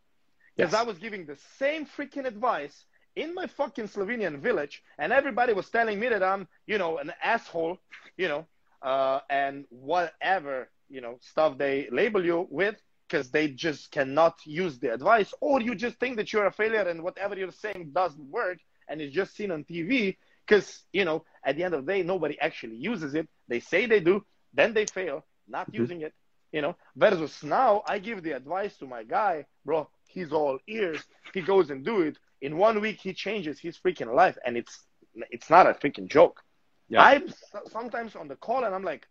Because 0.56 0.72
yes. 0.72 0.80
I 0.80 0.84
was 0.84 0.98
giving 0.98 1.26
the 1.26 1.36
same 1.58 1.86
freaking 1.86 2.26
advice 2.26 2.84
in 3.16 3.34
my 3.34 3.46
fucking 3.46 3.88
Slovenian 3.88 4.38
village, 4.38 4.82
and 4.98 5.12
everybody 5.12 5.52
was 5.54 5.68
telling 5.70 5.98
me 5.98 6.08
that 6.08 6.22
I'm, 6.22 6.46
you 6.66 6.78
know, 6.78 6.98
an 6.98 7.12
asshole, 7.22 7.78
you 8.16 8.28
know, 8.28 8.46
uh, 8.82 9.20
and 9.30 9.64
whatever, 9.70 10.68
you 10.88 11.00
know, 11.00 11.18
stuff 11.20 11.58
they 11.58 11.88
label 11.90 12.24
you 12.24 12.46
with, 12.50 12.76
because 13.08 13.30
they 13.30 13.48
just 13.48 13.90
cannot 13.90 14.38
use 14.44 14.78
the 14.78 14.92
advice, 14.92 15.32
or 15.40 15.60
you 15.60 15.74
just 15.74 15.98
think 15.98 16.16
that 16.16 16.32
you're 16.32 16.46
a 16.46 16.52
failure 16.52 16.88
and 16.88 17.02
whatever 17.02 17.34
you're 17.34 17.50
saying 17.50 17.90
doesn't 17.94 18.30
work, 18.30 18.58
and 18.88 19.00
it's 19.00 19.14
just 19.14 19.34
seen 19.34 19.50
on 19.50 19.64
TV, 19.64 20.16
because, 20.46 20.84
you 20.92 21.04
know, 21.04 21.24
at 21.44 21.56
the 21.56 21.64
end 21.64 21.74
of 21.74 21.86
the 21.86 21.92
day, 21.92 22.02
nobody 22.02 22.38
actually 22.40 22.76
uses 22.76 23.14
it. 23.14 23.28
They 23.48 23.60
say 23.60 23.86
they 23.86 24.00
do, 24.00 24.24
then 24.52 24.74
they 24.74 24.86
fail, 24.86 25.24
not 25.48 25.66
mm-hmm. 25.66 25.80
using 25.80 26.02
it, 26.02 26.12
you 26.52 26.60
know, 26.60 26.76
versus 26.94 27.42
now 27.42 27.82
I 27.86 27.98
give 27.98 28.22
the 28.22 28.32
advice 28.32 28.76
to 28.78 28.86
my 28.86 29.02
guy 29.02 29.46
bro, 29.66 29.88
he's 30.06 30.32
all 30.32 30.58
ears. 30.66 31.02
He 31.34 31.42
goes 31.42 31.68
and 31.68 31.84
do 31.84 32.00
it. 32.02 32.16
In 32.40 32.56
one 32.56 32.80
week, 32.80 33.00
he 33.00 33.12
changes 33.12 33.58
his 33.58 33.76
freaking 33.78 34.14
life, 34.14 34.36
and 34.44 34.56
it's 34.56 34.84
it's 35.30 35.48
not 35.48 35.66
a 35.66 35.72
freaking 35.72 36.06
joke. 36.08 36.42
Yeah. 36.88 37.02
I'm 37.02 37.32
sometimes 37.70 38.14
on 38.16 38.28
the 38.28 38.36
call, 38.36 38.64
and 38.64 38.74
I'm 38.74 38.84
like, 38.84 39.06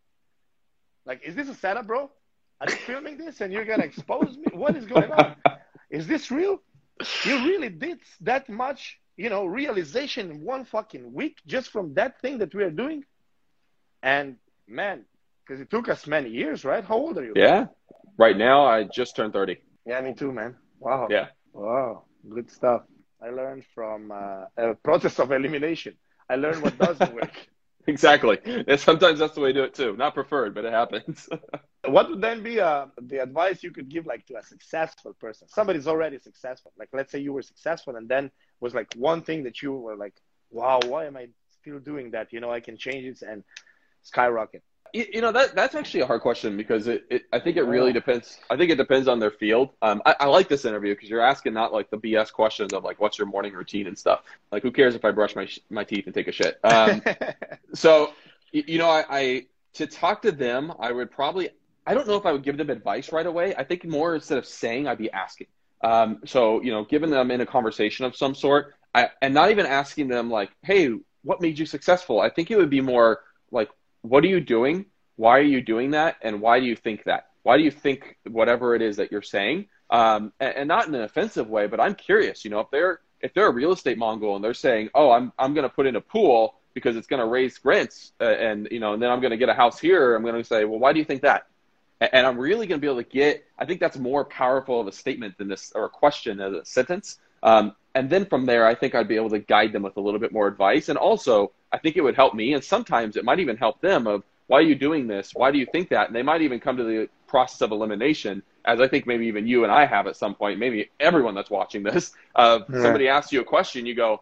like, 1.06 1.24
is 1.24 1.36
this 1.36 1.50
a 1.50 1.56
setup, 1.56 1.88
bro? 1.88 2.12
Are 2.62 2.70
you 2.70 2.76
filming 2.76 3.18
this, 3.18 3.42
and 3.42 3.52
you're 3.52 3.66
gonna 3.66 3.84
expose 3.84 4.38
me? 4.38 4.46
What 4.54 4.76
is 4.76 4.86
going 4.86 5.12
on? 5.12 5.36
Is 5.92 6.08
this 6.08 6.32
real? 6.32 6.62
You 7.26 7.36
really 7.46 7.70
did 7.70 8.00
that 8.22 8.50
much, 8.50 9.00
you 9.18 9.30
know, 9.30 9.46
realization 9.46 10.32
in 10.32 10.42
one 10.42 10.66
fucking 10.66 11.14
week 11.14 11.38
just 11.46 11.70
from 11.70 11.94
that 11.94 12.20
thing 12.22 12.40
that 12.40 12.56
we 12.56 12.64
are 12.64 12.72
doing? 12.72 13.04
And 14.02 14.38
man, 14.68 15.06
because 15.46 15.62
it 15.62 15.70
took 15.70 15.90
us 15.90 16.08
many 16.08 16.30
years, 16.30 16.66
right? 16.66 16.84
How 16.84 16.96
old 16.96 17.18
are 17.18 17.24
you? 17.24 17.34
Yeah. 17.36 17.68
Right 18.18 18.38
now, 18.38 18.66
I 18.66 18.84
just 18.84 19.16
turned 19.16 19.34
30. 19.34 19.58
Yeah, 19.86 20.02
me 20.02 20.14
too, 20.14 20.32
man. 20.32 20.56
Wow. 20.80 21.08
Yeah. 21.10 21.28
Wow. 21.54 22.06
Good 22.28 22.50
stuff. 22.50 22.84
I 23.26 23.30
learned 23.30 23.64
from 23.74 24.12
uh, 24.12 24.46
a 24.58 24.76
process 24.76 25.20
of 25.20 25.32
elimination. 25.32 25.96
I 26.30 26.36
learned 26.36 26.62
what 26.62 26.78
doesn't 26.78 27.14
work. 27.14 27.34
exactly. 27.88 28.38
And 28.46 28.80
sometimes 28.80 29.20
that's 29.20 29.34
the 29.34 29.42
way 29.42 29.52
to 29.52 29.60
do 29.62 29.64
it 29.64 29.74
too. 29.74 29.96
Not 29.98 30.14
preferred, 30.14 30.54
but 30.54 30.66
it 30.66 30.74
happens. 30.74 31.28
what 31.88 32.10
would 32.10 32.22
then 32.22 32.44
be 32.44 32.60
uh, 32.60 32.86
the 33.02 33.24
advice 33.24 33.64
you 33.64 33.72
could 33.72 33.90
give 33.90 34.06
like 34.06 34.26
to 34.28 34.38
a 34.38 34.44
successful 34.44 35.14
person? 35.14 35.48
Somebody's 35.48 35.88
already 35.88 36.20
successful. 36.20 36.72
Like 36.78 36.90
let's 36.94 37.12
say 37.12 37.20
you 37.20 37.34
were 37.34 37.42
successful 37.42 37.96
and 37.96 38.08
then 38.08 38.30
was 38.60 38.76
like 38.76 38.94
one 38.96 39.22
thing 39.24 39.44
that 39.44 39.62
you 39.62 39.74
were 39.74 39.96
like, 39.96 40.14
wow, 40.52 40.80
why 40.86 41.06
am 41.06 41.18
I 41.18 41.30
still 41.50 41.80
doing 41.80 42.12
that? 42.12 42.32
You 42.32 42.42
know, 42.42 42.52
I 42.52 42.60
can 42.60 42.78
change 42.78 43.06
it 43.06 43.26
and 43.28 43.44
skyrocket. 44.04 44.64
You 44.96 45.20
know 45.20 45.34
that 45.34 45.56
that's 45.56 45.76
actually 45.76 46.00
a 46.02 46.06
hard 46.06 46.22
question 46.22 46.56
because 46.56 46.88
it, 46.88 47.06
it 47.10 47.24
I 47.34 47.40
think 47.40 47.58
it 47.58 47.64
really 47.64 47.92
depends. 47.92 48.40
I 48.50 48.56
think 48.56 48.72
it 48.72 48.78
depends 48.78 49.10
on 49.10 49.20
their 49.20 49.32
field. 49.32 49.72
Um, 49.82 50.02
I, 50.06 50.16
I 50.22 50.26
like 50.28 50.48
this 50.48 50.64
interview 50.64 50.96
because 50.96 51.10
you're 51.10 51.20
asking 51.20 51.54
not 51.54 51.74
like 51.74 51.90
the 51.90 51.98
BS 51.98 52.32
questions 52.32 52.72
of 52.72 52.86
like 52.86 53.02
what's 53.02 53.18
your 53.18 53.28
morning 53.28 53.52
routine 53.52 53.88
and 53.88 54.00
stuff. 54.00 54.22
Like 54.54 54.64
who 54.64 54.72
cares 54.72 54.96
if 54.96 55.04
I 55.04 55.12
brush 55.12 55.36
my 55.36 55.50
my 55.70 55.84
teeth 55.84 56.06
and 56.06 56.16
take 56.16 56.30
a 56.30 56.32
shit. 56.32 56.60
Um, 56.64 57.02
so 57.74 58.14
you 58.54 58.78
know 58.78 58.90
I, 58.90 59.04
I 59.10 59.46
to 59.74 59.86
talk 59.86 60.22
to 60.22 60.32
them 60.32 60.72
I 60.80 60.94
would 60.94 61.12
probably 61.12 61.50
I 61.86 61.94
don't 61.94 62.08
know 62.08 62.16
if 62.16 62.26
I 62.26 62.32
would 62.32 62.44
give 62.44 62.56
them 62.56 62.70
advice 62.70 63.12
right 63.12 63.26
away. 63.26 63.54
I 63.54 63.66
think 63.66 63.84
more 63.84 64.16
instead 64.16 64.38
of 64.38 64.46
saying 64.46 64.88
I'd 64.88 64.98
be 64.98 65.12
asking. 65.12 65.48
Um, 65.84 66.22
so 66.26 66.62
you 66.62 66.72
know 66.72 66.86
giving 66.86 67.10
them 67.10 67.32
in 67.32 67.42
a 67.42 67.46
conversation 67.46 68.06
of 68.06 68.16
some 68.16 68.34
sort 68.34 68.76
I, 68.94 69.10
and 69.22 69.34
not 69.34 69.52
even 69.52 69.66
asking 69.66 70.08
them 70.08 70.32
like 70.32 70.52
hey 70.64 70.92
what 71.24 71.42
made 71.42 71.60
you 71.60 71.66
successful. 71.66 72.22
I 72.22 72.30
think 72.30 72.50
it 72.50 72.56
would 72.56 72.70
be 72.70 72.80
more 72.80 73.20
like 73.52 73.70
what 74.10 74.24
are 74.24 74.28
you 74.28 74.40
doing? 74.40 74.86
Why 75.16 75.38
are 75.40 75.44
you 75.44 75.62
doing 75.62 75.92
that? 75.92 76.18
And 76.22 76.42
why 76.42 76.60
do 76.60 76.66
you 76.66 76.76
think 76.76 77.04
that? 77.06 77.28
Why 77.44 77.58
do 77.58 77.64
you 77.64 77.72
think 77.72 78.18
whatever 78.30 78.76
it 78.76 78.82
is 78.82 78.98
that 78.98 79.12
you're 79.12 79.22
saying? 79.22 79.68
Um, 79.90 80.34
and, 80.40 80.56
and, 80.56 80.68
not 80.68 80.88
in 80.88 80.96
an 80.96 81.04
offensive 81.04 81.48
way, 81.48 81.68
but 81.68 81.80
I'm 81.80 81.94
curious. 81.94 82.44
You 82.44 82.52
know, 82.52 82.60
if 82.60 82.72
they're 82.72 83.02
if 83.22 83.34
they're 83.34 83.48
a 83.48 83.54
real 83.54 83.72
estate 83.72 83.98
mongol 83.98 84.36
and 84.36 84.44
they're 84.44 84.56
saying, 84.56 84.90
"Oh, 84.96 85.12
I'm 85.12 85.32
I'm 85.38 85.54
going 85.54 85.64
to 85.64 85.70
put 85.70 85.86
in 85.86 85.96
a 85.96 86.02
pool 86.02 86.56
because 86.74 86.98
it's 86.98 87.08
going 87.08 87.20
to 87.20 87.28
raise 87.28 87.60
rents," 87.64 88.14
uh, 88.20 88.26
and 88.26 88.68
you 88.72 88.80
know, 88.80 88.94
and 88.94 89.02
then 89.02 89.12
I'm 89.12 89.22
going 89.22 89.32
to 89.32 89.38
get 89.38 89.50
a 89.50 89.54
house 89.54 89.80
here, 89.80 90.16
I'm 90.16 90.24
going 90.24 90.36
to 90.36 90.44
say, 90.44 90.66
"Well, 90.66 90.80
why 90.80 90.92
do 90.92 91.00
you 91.00 91.06
think 91.06 91.22
that?" 91.22 91.48
And, 92.02 92.28
I'm 92.28 92.38
really 92.38 92.68
going 92.68 92.82
to 92.82 92.82
be 92.82 92.92
able 92.92 93.02
to 93.02 93.10
get. 93.10 93.46
I 93.58 93.66
think 93.66 93.80
that's 93.80 93.98
more 93.98 94.26
powerful 94.26 94.82
of 94.82 94.88
a 94.88 94.92
statement 94.92 95.38
than 95.38 95.48
this 95.48 95.72
or 95.74 95.86
a 95.86 95.90
question 95.90 96.42
as 96.42 96.54
a 96.54 96.66
sentence. 96.66 97.20
Um, 97.42 97.76
and 97.94 98.10
then 98.10 98.26
from 98.26 98.46
there, 98.46 98.68
I 98.68 98.76
think 98.76 98.96
I'd 98.96 99.08
be 99.08 99.16
able 99.16 99.30
to 99.30 99.40
guide 99.40 99.72
them 99.72 99.84
with 99.84 99.96
a 99.98 100.02
little 100.02 100.20
bit 100.20 100.34
more 100.34 100.48
advice, 100.48 100.90
and 100.90 100.98
also 100.98 101.52
I 101.76 101.78
think 101.78 101.98
it 101.98 102.02
would 102.02 102.16
help 102.16 102.34
me, 102.34 102.54
and 102.54 102.64
sometimes 102.64 103.18
it 103.18 103.26
might 103.26 103.40
even 103.40 103.58
help 103.58 103.82
them. 103.82 104.08
Of 104.08 104.24
why 104.48 104.60
are 104.60 104.70
you 104.72 104.76
doing 104.76 105.08
this? 105.08 105.32
Why 105.34 105.52
do 105.52 105.58
you 105.58 105.66
think 105.66 105.90
that? 105.90 106.08
And 106.08 106.16
they 106.16 106.24
might 106.24 106.42
even 106.42 106.62
come 106.62 106.78
to 106.78 106.84
the 106.84 107.10
process 107.28 107.62
of 107.62 107.72
elimination, 107.72 108.44
as 108.64 108.80
I 108.80 108.88
think 108.88 109.06
maybe 109.06 109.28
even 109.28 109.46
you 109.46 109.64
and 109.64 109.72
I 109.72 109.86
have 109.86 110.08
at 110.08 110.16
some 110.16 110.36
point. 110.36 110.58
Maybe 110.58 110.90
everyone 111.02 111.36
that's 111.36 111.50
watching 111.50 111.84
this. 111.84 112.14
Uh, 112.36 112.60
yeah. 112.70 112.82
Somebody 112.82 113.08
asks 113.08 113.32
you 113.32 113.40
a 113.40 113.46
question, 113.46 113.86
you 113.86 113.96
go, 113.96 114.22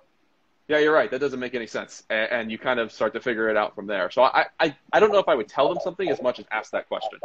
"Yeah, 0.67 0.77
you're 0.77 0.93
right. 0.93 1.09
That 1.09 1.19
doesn't 1.19 1.39
make 1.39 1.55
any 1.55 1.65
sense," 1.65 2.03
and, 2.11 2.31
and 2.31 2.51
you 2.51 2.59
kind 2.59 2.79
of 2.79 2.91
start 2.91 3.11
to 3.13 3.19
figure 3.19 3.49
it 3.49 3.57
out 3.57 3.73
from 3.73 3.87
there. 3.87 4.11
So 4.11 4.21
I, 4.21 4.45
I, 4.59 4.77
I 4.93 4.99
don't 4.99 5.11
know 5.11 5.17
if 5.17 5.27
I 5.27 5.33
would 5.33 5.47
tell 5.47 5.67
them 5.67 5.79
something 5.83 6.07
as 6.09 6.21
much 6.21 6.37
as 6.39 6.45
ask 6.51 6.71
that 6.73 6.87
question. 6.87 7.19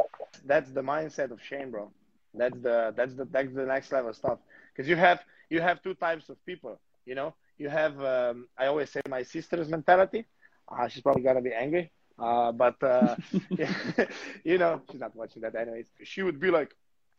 That's 0.45 0.71
the 0.71 0.81
mindset 0.81 1.29
of 1.29 1.39
Shane, 1.43 1.69
bro. 1.69 1.91
That's 2.33 2.59
the 2.59 2.93
that's 2.97 3.13
the 3.13 3.25
that's 3.25 3.53
the 3.53 3.67
next 3.67 3.91
level 3.91 4.13
stuff. 4.13 4.39
Because 4.71 4.89
you 4.89 4.95
have 4.95 5.19
you 5.51 5.61
have 5.61 5.81
two 5.83 5.93
types 5.93 6.27
of 6.29 6.43
people. 6.45 6.79
You 7.05 7.13
know, 7.13 7.35
you 7.59 7.69
have 7.69 8.01
um, 8.03 8.47
I 8.57 8.67
always 8.67 8.89
say 8.91 9.01
my 9.09 9.23
sister's 9.23 9.69
mentality. 9.69 10.25
Uh, 10.71 10.87
she's 10.87 11.03
probably 11.03 11.23
gonna 11.23 11.41
be 11.41 11.53
angry, 11.53 11.91
uh, 12.19 12.51
but 12.51 12.81
uh, 12.83 13.17
you 14.43 14.57
know 14.57 14.81
she's 14.91 15.01
not 15.01 15.15
watching 15.15 15.43
that 15.43 15.55
anyways. 15.55 15.87
She 16.03 16.23
would 16.23 16.39
be 16.39 16.51
like, 16.51 16.75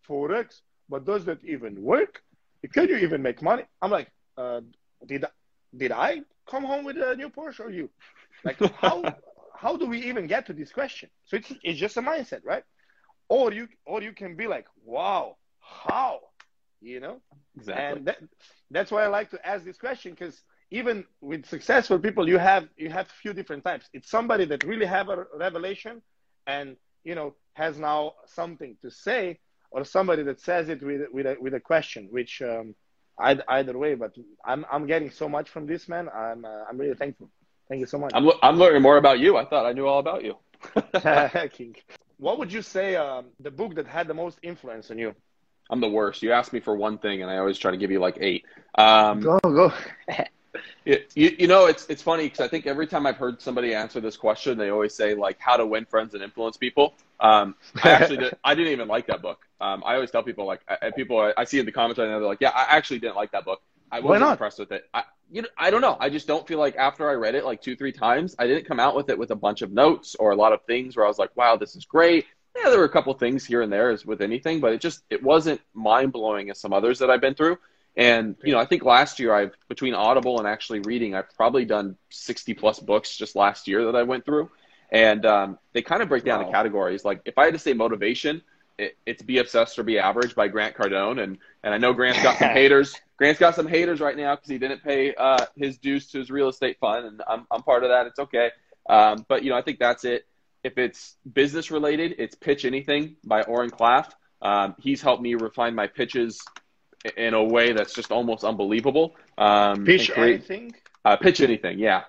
forex, 0.08 0.62
but 0.88 1.04
does 1.06 1.24
that 1.26 1.44
even 1.44 1.82
work? 1.82 2.22
Can 2.72 2.88
you 2.88 2.96
even 2.98 3.22
make 3.22 3.42
money? 3.42 3.64
I'm 3.82 3.90
like, 3.90 4.10
uh, 4.38 4.60
did 5.06 5.24
did 5.76 5.92
I 5.92 6.22
come 6.50 6.64
home 6.64 6.84
with 6.84 6.96
a 6.98 7.16
new 7.16 7.30
Porsche 7.30 7.60
or 7.60 7.70
you? 7.70 7.90
Like 8.44 8.58
how 8.76 9.14
how 9.56 9.76
do 9.76 9.86
we 9.86 10.02
even 10.04 10.26
get 10.26 10.46
to 10.46 10.52
this 10.52 10.72
question? 10.72 11.10
So 11.24 11.36
it's 11.36 11.52
it's 11.62 11.78
just 11.78 11.96
a 11.96 12.02
mindset, 12.02 12.40
right? 12.44 12.64
Or 13.28 13.52
you 13.52 13.68
or 13.86 14.02
you 14.02 14.12
can 14.12 14.36
be 14.36 14.46
like, 14.46 14.66
wow, 14.84 15.36
how? 15.60 16.20
You 16.80 17.00
know? 17.00 17.20
Exactly. 17.56 17.98
And 17.98 18.06
that, 18.06 18.18
that's 18.70 18.90
why 18.90 19.04
I 19.04 19.08
like 19.08 19.30
to 19.30 19.46
ask 19.46 19.64
this 19.64 19.76
question 19.76 20.12
because 20.12 20.42
even 20.70 21.04
with 21.20 21.46
successful 21.46 21.98
people, 21.98 22.28
you 22.28 22.38
have 22.38 22.68
you 22.76 22.90
have 22.90 23.06
a 23.06 23.20
few 23.22 23.32
different 23.32 23.64
types. 23.64 23.88
It's 23.92 24.10
somebody 24.10 24.44
that 24.46 24.64
really 24.64 24.86
have 24.86 25.08
a 25.08 25.26
revelation 25.36 26.00
and 26.46 26.76
you 27.04 27.14
know 27.14 27.34
has 27.54 27.78
now 27.78 28.14
something 28.26 28.76
to 28.82 28.90
say, 28.90 29.38
or 29.70 29.84
somebody 29.84 30.22
that 30.22 30.40
says 30.40 30.68
it 30.68 30.82
with 30.82 31.02
with 31.12 31.26
a, 31.26 31.36
with 31.40 31.54
a 31.54 31.60
question, 31.60 32.08
which 32.10 32.40
um, 32.42 32.74
either 33.18 33.76
way. 33.76 33.94
But 33.94 34.14
I'm 34.44 34.64
I'm 34.70 34.86
getting 34.86 35.10
so 35.10 35.28
much 35.28 35.50
from 35.50 35.66
this 35.66 35.88
man. 35.88 36.08
I'm 36.08 36.44
uh, 36.44 36.64
I'm 36.68 36.78
really 36.78 36.94
thankful. 36.94 37.30
Thank 37.68 37.80
you 37.80 37.86
so 37.86 37.98
much. 37.98 38.12
I'm 38.14 38.30
I'm 38.42 38.58
learning 38.58 38.82
more 38.82 38.96
about 38.96 39.18
you. 39.18 39.36
I 39.36 39.44
thought 39.44 39.66
I 39.66 39.72
knew 39.72 39.86
all 39.86 39.98
about 39.98 40.22
you. 40.24 40.36
King. 41.52 41.74
What 42.18 42.38
would 42.38 42.52
you 42.52 42.62
say 42.62 42.96
um, 42.96 43.26
the 43.40 43.50
book 43.50 43.74
that 43.76 43.86
had 43.86 44.06
the 44.06 44.14
most 44.14 44.38
influence 44.42 44.90
on 44.90 44.98
you? 44.98 45.14
I'm 45.70 45.80
the 45.80 45.88
worst. 45.88 46.22
You 46.22 46.32
ask 46.32 46.52
me 46.52 46.60
for 46.60 46.74
one 46.74 46.98
thing, 46.98 47.22
and 47.22 47.30
I 47.30 47.38
always 47.38 47.56
try 47.56 47.70
to 47.70 47.76
give 47.76 47.90
you 47.90 48.00
like 48.00 48.18
eight. 48.20 48.44
Um, 48.74 49.20
go 49.20 49.38
go. 49.42 49.72
You, 50.84 50.98
you 51.14 51.46
know, 51.46 51.66
it's 51.66 51.86
it's 51.88 52.02
funny 52.02 52.24
because 52.24 52.40
I 52.40 52.48
think 52.48 52.66
every 52.66 52.86
time 52.86 53.06
I've 53.06 53.16
heard 53.16 53.40
somebody 53.40 53.74
answer 53.74 54.00
this 54.00 54.16
question, 54.16 54.58
they 54.58 54.70
always 54.70 54.94
say 54.94 55.14
like 55.14 55.38
how 55.38 55.56
to 55.56 55.64
win 55.64 55.84
friends 55.84 56.14
and 56.14 56.22
influence 56.22 56.56
people. 56.56 56.94
Um, 57.20 57.54
I 57.84 57.90
actually 57.90 58.16
did, 58.16 58.36
I 58.42 58.54
didn't 58.54 58.72
even 58.72 58.88
like 58.88 59.06
that 59.06 59.22
book. 59.22 59.46
Um, 59.60 59.82
I 59.86 59.94
always 59.94 60.10
tell 60.10 60.24
people 60.24 60.46
like 60.46 60.60
I, 60.68 60.90
people 60.90 61.20
I, 61.20 61.32
I 61.36 61.44
see 61.44 61.60
in 61.60 61.66
the 61.66 61.72
comments 61.72 61.98
right 61.98 62.08
now 62.08 62.18
they're 62.18 62.26
like, 62.26 62.40
yeah, 62.40 62.50
I 62.50 62.76
actually 62.76 62.98
didn't 62.98 63.16
like 63.16 63.30
that 63.32 63.44
book. 63.44 63.60
I 63.92 64.00
wasn't 64.00 64.30
impressed 64.30 64.58
with 64.58 64.72
it. 64.72 64.88
I, 64.94 65.04
you 65.30 65.42
know, 65.42 65.48
I 65.56 65.70
don't 65.70 65.80
know. 65.80 65.96
I 66.00 66.10
just 66.10 66.26
don't 66.26 66.46
feel 66.46 66.58
like 66.58 66.76
after 66.76 67.08
I 67.08 67.14
read 67.14 67.34
it 67.34 67.44
like 67.44 67.62
two 67.62 67.76
three 67.76 67.92
times, 67.92 68.34
I 68.38 68.46
didn't 68.46 68.64
come 68.66 68.80
out 68.80 68.96
with 68.96 69.10
it 69.10 69.18
with 69.18 69.30
a 69.30 69.36
bunch 69.36 69.62
of 69.62 69.70
notes 69.70 70.16
or 70.16 70.32
a 70.32 70.36
lot 70.36 70.52
of 70.52 70.62
things 70.64 70.96
where 70.96 71.04
I 71.04 71.08
was 71.08 71.18
like, 71.18 71.36
wow, 71.36 71.56
this 71.56 71.76
is 71.76 71.84
great 71.84 72.26
yeah, 72.56 72.70
there 72.70 72.78
were 72.78 72.84
a 72.84 72.90
couple 72.90 73.12
things 73.14 73.44
here 73.44 73.62
and 73.62 73.72
there 73.72 73.90
as 73.90 74.04
with 74.04 74.20
anything, 74.20 74.60
but 74.60 74.72
it 74.72 74.80
just 74.80 75.02
it 75.10 75.22
wasn't 75.22 75.60
mind 75.74 76.12
blowing 76.12 76.50
as 76.50 76.60
some 76.60 76.72
others 76.72 76.98
that 76.98 77.10
I've 77.10 77.20
been 77.20 77.34
through. 77.34 77.58
And 77.96 78.36
you 78.42 78.52
know, 78.52 78.58
I 78.58 78.66
think 78.66 78.84
last 78.84 79.18
year 79.18 79.34
I've 79.34 79.54
between 79.68 79.94
Audible 79.94 80.38
and 80.38 80.46
actually 80.46 80.80
reading, 80.80 81.14
I've 81.14 81.34
probably 81.36 81.64
done 81.64 81.96
sixty 82.08 82.54
plus 82.54 82.78
books 82.78 83.16
just 83.16 83.36
last 83.36 83.68
year 83.68 83.86
that 83.86 83.96
I 83.96 84.02
went 84.04 84.24
through, 84.24 84.50
and 84.90 85.24
um, 85.26 85.58
they 85.72 85.82
kind 85.82 86.02
of 86.02 86.08
break 86.08 86.24
down 86.24 86.40
wow. 86.40 86.46
the 86.46 86.52
categories. 86.52 87.04
Like 87.04 87.22
if 87.24 87.36
I 87.38 87.44
had 87.46 87.54
to 87.54 87.58
say 87.58 87.72
motivation, 87.72 88.42
it, 88.78 88.96
it's 89.06 89.22
"Be 89.22 89.38
Obsessed 89.38 89.78
or 89.78 89.82
Be 89.82 89.98
Average" 89.98 90.34
by 90.34 90.48
Grant 90.48 90.76
Cardone, 90.76 91.22
and 91.22 91.38
and 91.62 91.74
I 91.74 91.78
know 91.78 91.92
Grant's 91.92 92.22
got 92.22 92.38
some 92.38 92.50
haters. 92.52 92.94
Grant's 93.16 93.40
got 93.40 93.54
some 93.54 93.66
haters 93.66 94.00
right 94.00 94.16
now 94.16 94.34
because 94.34 94.48
he 94.48 94.58
didn't 94.58 94.82
pay 94.82 95.14
uh, 95.14 95.46
his 95.56 95.76
dues 95.78 96.06
to 96.12 96.18
his 96.18 96.30
real 96.30 96.48
estate 96.48 96.78
fund, 96.80 97.06
and 97.06 97.22
I'm 97.28 97.46
I'm 97.50 97.62
part 97.62 97.82
of 97.82 97.90
that. 97.90 98.06
It's 98.06 98.18
okay, 98.18 98.50
um, 98.88 99.26
but 99.28 99.42
you 99.42 99.50
know 99.50 99.56
I 99.56 99.62
think 99.62 99.78
that's 99.78 100.04
it. 100.04 100.26
If 100.62 100.76
it's 100.76 101.16
business 101.32 101.70
related, 101.70 102.16
it's 102.18 102.34
Pitch 102.34 102.64
Anything 102.64 103.16
by 103.24 103.42
Oren 103.42 103.70
Klaff. 103.70 104.10
Um, 104.42 104.74
he's 104.78 105.00
helped 105.00 105.22
me 105.22 105.34
refine 105.34 105.74
my 105.74 105.86
pitches 105.86 106.40
in 107.16 107.34
a 107.34 107.42
way 107.42 107.72
that's 107.72 107.94
just 107.94 108.12
almost 108.12 108.44
unbelievable. 108.44 109.16
Um, 109.38 109.84
pitch 109.84 110.10
create, 110.10 110.34
anything? 110.34 110.74
Uh, 111.04 111.16
pitch 111.16 111.40
anything, 111.40 111.78
yeah. 111.78 112.02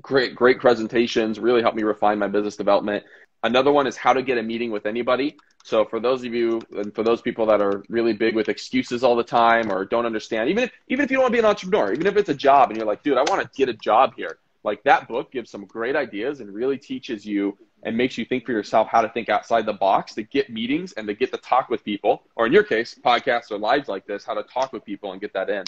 Great, 0.00 0.34
great 0.34 0.60
presentations. 0.60 1.38
Really 1.38 1.60
helped 1.60 1.76
me 1.76 1.82
refine 1.82 2.18
my 2.18 2.28
business 2.28 2.56
development. 2.56 3.04
Another 3.42 3.72
one 3.72 3.86
is 3.86 3.96
how 3.96 4.12
to 4.12 4.22
get 4.22 4.38
a 4.38 4.42
meeting 4.42 4.70
with 4.70 4.86
anybody. 4.86 5.36
So 5.64 5.84
for 5.84 6.00
those 6.00 6.24
of 6.24 6.32
you 6.32 6.60
and 6.76 6.94
for 6.94 7.02
those 7.02 7.20
people 7.20 7.46
that 7.46 7.60
are 7.60 7.84
really 7.88 8.12
big 8.12 8.34
with 8.34 8.48
excuses 8.48 9.04
all 9.04 9.16
the 9.16 9.24
time 9.24 9.70
or 9.70 9.84
don't 9.84 10.06
understand, 10.06 10.48
even 10.48 10.64
if 10.64 10.70
even 10.88 11.04
if 11.04 11.10
you 11.10 11.16
don't 11.16 11.24
want 11.24 11.32
to 11.32 11.36
be 11.36 11.38
an 11.40 11.44
entrepreneur, 11.44 11.92
even 11.92 12.06
if 12.06 12.16
it's 12.16 12.28
a 12.28 12.34
job 12.34 12.70
and 12.70 12.76
you're 12.78 12.86
like, 12.86 13.02
dude, 13.02 13.18
I 13.18 13.22
want 13.22 13.42
to 13.42 13.50
get 13.56 13.68
a 13.68 13.74
job 13.74 14.14
here 14.16 14.38
like 14.64 14.82
that 14.84 15.08
book 15.08 15.32
gives 15.32 15.50
some 15.50 15.64
great 15.64 15.96
ideas 15.96 16.40
and 16.40 16.52
really 16.52 16.78
teaches 16.78 17.26
you 17.26 17.56
and 17.82 17.96
makes 17.96 18.16
you 18.16 18.24
think 18.24 18.46
for 18.46 18.52
yourself 18.52 18.88
how 18.88 19.02
to 19.02 19.08
think 19.08 19.28
outside 19.28 19.66
the 19.66 19.72
box 19.72 20.14
to 20.14 20.22
get 20.22 20.50
meetings 20.50 20.92
and 20.92 21.06
to 21.08 21.14
get 21.14 21.32
to 21.32 21.38
talk 21.38 21.68
with 21.68 21.84
people, 21.84 22.22
or 22.36 22.46
in 22.46 22.52
your 22.52 22.62
case, 22.62 22.94
podcasts 23.04 23.50
or 23.50 23.58
lives 23.58 23.88
like 23.88 24.06
this, 24.06 24.24
how 24.24 24.34
to 24.34 24.42
talk 24.44 24.72
with 24.72 24.84
people 24.84 25.12
and 25.12 25.20
get 25.20 25.32
that 25.32 25.50
in. 25.50 25.64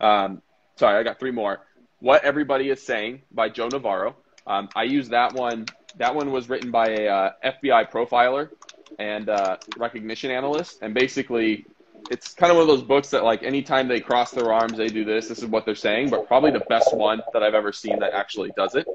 Um, 0.00 0.42
sorry, 0.76 0.98
I 0.98 1.02
got 1.02 1.18
three 1.18 1.30
more. 1.30 1.60
What 2.00 2.24
Everybody 2.24 2.70
is 2.70 2.82
Saying 2.82 3.22
by 3.32 3.48
Joe 3.48 3.68
Navarro. 3.68 4.16
Um, 4.46 4.68
I 4.74 4.84
use 4.84 5.08
that 5.10 5.34
one. 5.34 5.66
That 5.96 6.14
one 6.14 6.30
was 6.30 6.48
written 6.48 6.70
by 6.70 6.88
a 6.88 7.08
uh, 7.08 7.32
FBI 7.44 7.90
profiler 7.90 8.50
and 8.98 9.28
uh, 9.28 9.56
recognition 9.76 10.30
analyst. 10.30 10.78
And 10.80 10.94
basically, 10.94 11.66
it's 12.10 12.34
kind 12.34 12.50
of 12.50 12.56
one 12.56 12.62
of 12.62 12.68
those 12.68 12.82
books 12.82 13.10
that 13.10 13.24
like 13.24 13.42
anytime 13.42 13.88
they 13.88 14.00
cross 14.00 14.30
their 14.30 14.52
arms, 14.52 14.76
they 14.76 14.88
do 14.88 15.04
this. 15.04 15.28
This 15.28 15.38
is 15.38 15.46
what 15.46 15.64
they're 15.64 15.74
saying, 15.74 16.10
but 16.10 16.26
probably 16.26 16.50
the 16.50 16.64
best 16.68 16.94
one 16.94 17.22
that 17.32 17.42
I've 17.42 17.54
ever 17.54 17.72
seen 17.72 17.98
that 18.00 18.12
actually 18.12 18.50
does 18.56 18.74
it. 18.74 18.86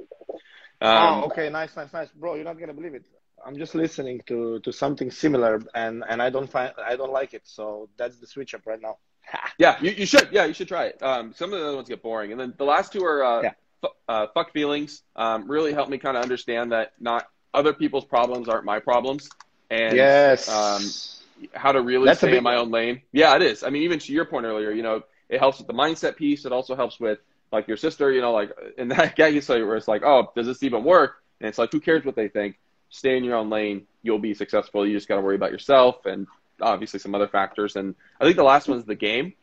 Um, 0.82 1.24
oh, 1.24 1.26
okay, 1.28 1.50
nice, 1.50 1.76
nice, 1.76 1.94
nice, 1.94 2.10
bro. 2.10 2.36
You're 2.36 2.44
not 2.44 2.60
gonna 2.60 2.74
believe 2.74 2.94
it. 2.94 3.06
I'm 3.46 3.58
just 3.58 3.76
listening 3.76 4.22
to 4.28 4.60
to 4.60 4.72
something 4.72 5.12
similar, 5.12 5.62
and 5.74 6.04
and 6.08 6.22
I 6.22 6.30
don't 6.30 6.50
find 6.50 6.74
I 6.84 6.96
don't 6.96 7.12
like 7.12 7.34
it. 7.34 7.44
So 7.46 7.90
that's 7.98 8.18
the 8.18 8.28
switch 8.28 8.54
up 8.54 8.66
right 8.66 8.82
now. 8.82 8.98
yeah, 9.58 9.78
you, 9.82 9.92
you 9.92 10.06
should. 10.06 10.30
Yeah, 10.32 10.46
you 10.46 10.54
should 10.54 10.68
try 10.68 10.86
it. 10.86 11.02
Um, 11.02 11.34
some 11.34 11.54
of 11.54 11.60
the 11.60 11.66
other 11.66 11.76
ones 11.76 11.90
get 11.90 12.02
boring, 12.02 12.32
and 12.32 12.40
then 12.40 12.54
the 12.58 12.66
last 12.66 12.92
two 12.92 13.04
are 13.04 13.24
uh, 13.24 13.42
yeah. 13.44 13.52
f- 13.84 13.92
uh, 14.08 14.28
fuck 14.34 14.52
feelings. 14.52 15.04
Um, 15.16 15.50
really 15.50 15.74
helped 15.74 15.90
me 15.90 15.98
kind 15.98 16.18
of 16.18 16.24
understand 16.24 16.72
that 16.72 16.94
not 17.00 17.28
other 17.54 17.74
people's 17.74 18.06
problems 18.06 18.50
aren't 18.50 18.66
my 18.66 18.80
problems, 18.80 19.30
and 19.70 19.96
yes. 19.96 20.50
How 21.54 21.72
to 21.72 21.82
really 21.82 22.06
That's 22.06 22.20
stay 22.20 22.38
in 22.38 22.44
my 22.44 22.56
own 22.56 22.72
lane. 22.72 23.02
Yeah, 23.12 23.36
it 23.36 23.42
is. 23.42 23.64
I 23.64 23.70
mean, 23.70 23.84
even 23.84 24.00
to 24.00 24.14
your 24.14 24.26
point 24.26 24.46
earlier, 24.46 24.72
you 24.72 24.84
know, 24.84 25.04
it 25.30 25.40
helps 25.40 25.58
with 25.58 25.68
the 25.68 25.74
mindset 25.74 26.16
piece. 26.16 26.46
It 26.46 26.52
also 26.52 26.76
helps 26.76 27.00
with 27.00 27.20
like 27.52 27.68
your 27.68 27.78
sister, 27.78 28.12
you 28.12 28.22
know, 28.22 28.34
like 28.34 28.52
in 28.78 28.90
that 28.90 29.16
guy 29.16 29.28
you 29.28 29.42
say 29.42 29.62
where 29.62 29.76
it's 29.76 29.88
like, 29.88 30.04
oh, 30.04 30.32
does 30.36 30.48
this 30.48 30.64
even 30.64 30.84
work? 30.84 31.22
And 31.40 31.50
it's 31.50 31.58
like, 31.58 31.72
who 31.72 31.80
cares 31.80 32.06
what 32.06 32.16
they 32.16 32.28
think? 32.28 32.60
Stay 32.90 33.18
in 33.18 33.24
your 33.24 33.36
own 33.36 33.50
lane. 33.50 33.88
You'll 34.02 34.20
be 34.20 34.34
successful. 34.34 34.86
You 34.86 34.96
just 34.96 35.08
got 35.08 35.16
to 35.16 35.22
worry 35.22 35.36
about 35.36 35.52
yourself 35.52 36.06
and 36.06 36.28
obviously 36.62 37.00
some 37.00 37.16
other 37.16 37.28
factors. 37.28 37.76
And 37.76 37.96
I 38.20 38.26
think 38.26 38.38
the 38.38 38.44
last 38.44 38.68
one 38.68 38.78
is 38.78 38.86
the 38.86 38.96
game, 38.96 39.34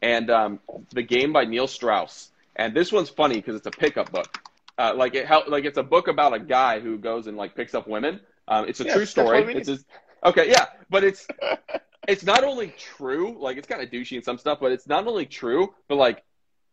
and 0.00 0.30
um, 0.30 0.60
the 0.90 1.02
game 1.02 1.32
by 1.32 1.44
Neil 1.44 1.66
Strauss. 1.66 2.30
And 2.56 2.74
this 2.74 2.92
one's 2.92 3.08
funny 3.08 3.36
because 3.36 3.56
it's 3.56 3.66
a 3.66 3.70
pickup 3.70 4.12
book. 4.12 4.48
Uh, 4.78 4.94
like 4.94 5.14
it 5.14 5.26
help, 5.26 5.48
like 5.48 5.64
it's 5.64 5.78
a 5.78 5.82
book 5.82 6.08
about 6.08 6.34
a 6.34 6.38
guy 6.38 6.80
who 6.80 6.98
goes 6.98 7.26
and 7.26 7.36
like 7.36 7.54
picks 7.54 7.74
up 7.74 7.86
women. 7.86 8.20
Um, 8.48 8.66
it's 8.68 8.80
a 8.80 8.84
yes, 8.84 8.94
true 8.94 9.06
story. 9.06 9.54
It's 9.54 9.68
his, 9.68 9.84
Okay, 10.24 10.50
yeah, 10.50 10.66
but 10.88 11.04
it's 11.04 11.26
it's 12.08 12.24
not 12.24 12.44
only 12.44 12.74
true, 12.78 13.36
like 13.40 13.56
it's 13.56 13.66
kind 13.66 13.82
of 13.82 13.90
douchey 13.90 14.16
and 14.16 14.24
some 14.24 14.38
stuff, 14.38 14.58
but 14.60 14.72
it's 14.72 14.86
not 14.86 15.06
only 15.06 15.26
true, 15.26 15.74
but 15.88 15.96
like 15.96 16.22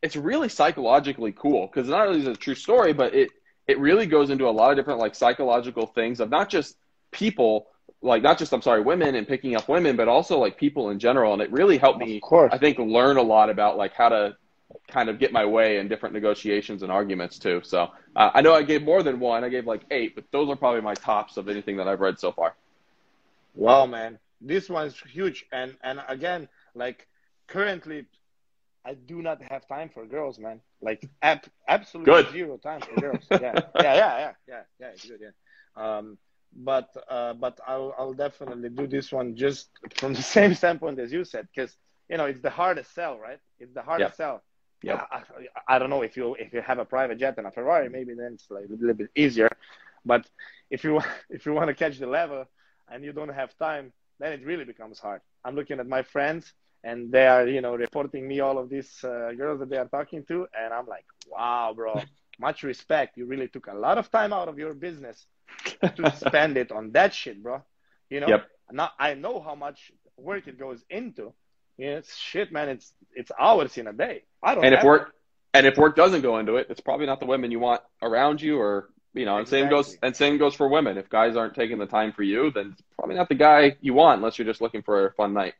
it's 0.01 0.15
really 0.15 0.49
psychologically 0.49 1.31
cool 1.31 1.67
because 1.67 1.89
not 1.89 2.07
only 2.07 2.19
is 2.21 2.27
it 2.27 2.31
a 2.31 2.39
true 2.39 2.55
story, 2.55 2.93
but 2.93 3.13
it 3.13 3.29
it 3.67 3.79
really 3.79 4.05
goes 4.05 4.29
into 4.29 4.47
a 4.47 4.51
lot 4.51 4.71
of 4.71 4.77
different 4.77 4.99
like 4.99 5.15
psychological 5.15 5.87
things 5.87 6.19
of 6.19 6.29
not 6.29 6.49
just 6.49 6.77
people, 7.11 7.67
like 8.01 8.21
not 8.21 8.37
just 8.37 8.53
I'm 8.53 8.61
sorry, 8.61 8.81
women 8.81 9.15
and 9.15 9.27
picking 9.27 9.55
up 9.55 9.67
women, 9.67 9.95
but 9.95 10.07
also 10.07 10.39
like 10.39 10.57
people 10.57 10.89
in 10.89 10.99
general, 10.99 11.33
and 11.33 11.41
it 11.41 11.51
really 11.51 11.77
helped 11.77 11.99
me, 11.99 12.19
I 12.51 12.57
think, 12.57 12.77
learn 12.79 13.17
a 13.17 13.21
lot 13.21 13.49
about 13.49 13.77
like 13.77 13.93
how 13.93 14.09
to 14.09 14.35
kind 14.87 15.09
of 15.09 15.17
get 15.19 15.31
my 15.31 15.45
way 15.45 15.77
in 15.77 15.87
different 15.87 16.13
negotiations 16.13 16.83
and 16.83 16.91
arguments 16.91 17.39
too. 17.39 17.61
So 17.63 17.89
uh, 18.15 18.31
I 18.33 18.41
know 18.41 18.53
I 18.53 18.63
gave 18.63 18.83
more 18.83 19.01
than 19.03 19.19
one. 19.19 19.43
I 19.43 19.49
gave 19.49 19.65
like 19.65 19.81
eight, 19.91 20.15
but 20.15 20.25
those 20.31 20.49
are 20.49 20.55
probably 20.55 20.81
my 20.81 20.93
tops 20.93 21.37
of 21.37 21.47
anything 21.47 21.77
that 21.77 21.87
I've 21.87 22.01
read 22.01 22.19
so 22.19 22.31
far. 22.31 22.55
Wow, 23.67 23.85
man, 23.85 24.19
this 24.41 24.69
one's 24.69 24.97
huge. 24.99 25.45
And 25.51 25.77
and 25.83 26.01
again, 26.07 26.47
like 26.75 27.07
currently, 27.47 28.05
I 28.85 28.93
do 28.93 29.21
not 29.21 29.41
have 29.41 29.67
time 29.67 29.89
for 29.89 30.05
girls, 30.05 30.39
man. 30.39 30.61
Like 30.81 31.07
ab- 31.21 31.49
absolutely 31.67 32.13
good. 32.13 32.31
zero 32.31 32.57
time 32.57 32.81
for 32.81 33.01
girls. 33.01 33.25
yeah, 33.31 33.39
yeah, 33.39 33.61
yeah, 33.75 33.93
yeah, 33.95 34.31
yeah, 34.47 34.61
yeah. 34.79 34.87
It's 34.87 35.05
good. 35.05 35.21
Yeah. 35.21 35.97
Um, 35.97 36.17
but 36.55 36.89
uh, 37.09 37.33
but 37.33 37.59
I'll 37.67 37.93
I'll 37.97 38.13
definitely 38.13 38.69
do 38.69 38.87
this 38.87 39.11
one 39.11 39.35
just 39.35 39.69
from 39.95 40.13
the 40.13 40.21
same 40.37 40.53
standpoint 40.55 40.99
as 40.99 41.11
you 41.11 41.23
said, 41.25 41.47
because 41.53 41.75
you 42.09 42.17
know 42.17 42.25
it's 42.25 42.41
the 42.41 42.49
hardest 42.49 42.93
sell, 42.93 43.17
right? 43.17 43.39
It's 43.59 43.73
the 43.73 43.81
hardest 43.81 44.11
yep. 44.11 44.15
sell. 44.15 44.43
Yeah, 44.83 45.05
I, 45.11 45.23
I, 45.67 45.79
don't 45.79 45.89
know 45.89 46.03
if 46.03 46.15
you 46.15 46.35
if 46.35 46.53
you 46.53 46.61
have 46.61 46.77
a 46.77 46.85
private 46.85 47.17
jet 47.17 47.35
and 47.39 47.47
a 47.47 47.51
Ferrari, 47.51 47.89
maybe 47.89 48.13
then 48.13 48.33
it's 48.33 48.45
like 48.51 48.65
a 48.69 48.73
little 48.73 48.93
bit 48.93 49.09
easier. 49.15 49.49
But 50.05 50.29
if 50.69 50.83
you 50.83 51.01
if 51.29 51.45
you 51.45 51.53
want 51.53 51.67
to 51.69 51.73
catch 51.73 51.97
the 51.97 52.07
level, 52.07 52.45
and 52.91 53.03
you 53.03 53.13
don't 53.13 53.29
have 53.29 53.57
time, 53.57 53.91
then 54.19 54.31
it 54.33 54.45
really 54.45 54.65
becomes 54.65 54.99
hard. 54.99 55.21
I'm 55.43 55.55
looking 55.55 55.79
at 55.79 55.87
my 55.87 56.03
friends 56.03 56.53
and 56.83 57.11
they 57.11 57.27
are, 57.27 57.47
you 57.47 57.61
know, 57.61 57.75
reporting 57.75 58.27
me 58.27 58.39
all 58.39 58.57
of 58.57 58.69
these 58.69 59.03
uh, 59.03 59.31
girls 59.37 59.59
that 59.59 59.69
they 59.69 59.77
are 59.77 59.87
talking 59.87 60.23
to. 60.25 60.47
And 60.57 60.73
I'm 60.73 60.87
like, 60.87 61.05
wow, 61.27 61.73
bro, 61.75 62.01
much 62.39 62.63
respect. 62.63 63.17
You 63.17 63.25
really 63.25 63.47
took 63.47 63.67
a 63.67 63.73
lot 63.73 63.97
of 63.97 64.11
time 64.11 64.33
out 64.33 64.47
of 64.47 64.57
your 64.57 64.73
business 64.73 65.25
to 65.81 66.15
spend 66.15 66.57
it 66.57 66.71
on 66.71 66.91
that 66.91 67.13
shit, 67.13 67.41
bro. 67.41 67.63
You 68.09 68.21
know, 68.21 68.27
yep. 68.27 68.47
now 68.71 68.91
I 68.99 69.15
know 69.15 69.41
how 69.41 69.55
much 69.55 69.91
work 70.17 70.47
it 70.47 70.59
goes 70.59 70.83
into. 70.89 71.33
You 71.77 71.91
know, 71.91 71.97
it's 71.97 72.15
shit, 72.15 72.51
man. 72.51 72.69
It's, 72.69 72.93
it's 73.13 73.31
hours 73.39 73.77
in 73.77 73.87
a 73.87 73.93
day. 73.93 74.23
I 74.41 74.55
don't 74.55 74.65
and 74.65 74.73
if 74.73 74.83
work, 74.83 75.13
and 75.53 75.65
if 75.65 75.77
work 75.77 75.95
doesn't 75.95 76.21
go 76.21 76.37
into 76.37 76.55
it, 76.55 76.67
it's 76.69 76.81
probably 76.81 77.05
not 77.05 77.19
the 77.19 77.25
women 77.25 77.51
you 77.51 77.59
want 77.59 77.81
around 78.01 78.41
you 78.41 78.59
or 78.59 78.89
you 79.13 79.25
know, 79.25 79.37
and 79.37 79.47
exactly. 79.47 79.61
same 79.61 79.69
goes 79.69 79.97
and 80.03 80.15
same 80.15 80.37
goes 80.37 80.53
for 80.55 80.67
women. 80.67 80.97
If 80.97 81.09
guys 81.09 81.35
aren't 81.35 81.55
taking 81.55 81.77
the 81.77 81.85
time 81.85 82.11
for 82.13 82.23
you, 82.23 82.51
then 82.51 82.71
it's 82.73 82.81
probably 82.97 83.15
not 83.15 83.29
the 83.29 83.35
guy 83.35 83.77
you 83.81 83.93
want 83.93 84.19
unless 84.19 84.37
you're 84.37 84.47
just 84.47 84.61
looking 84.61 84.81
for 84.81 85.07
a 85.07 85.13
fun 85.13 85.33
night. 85.33 85.53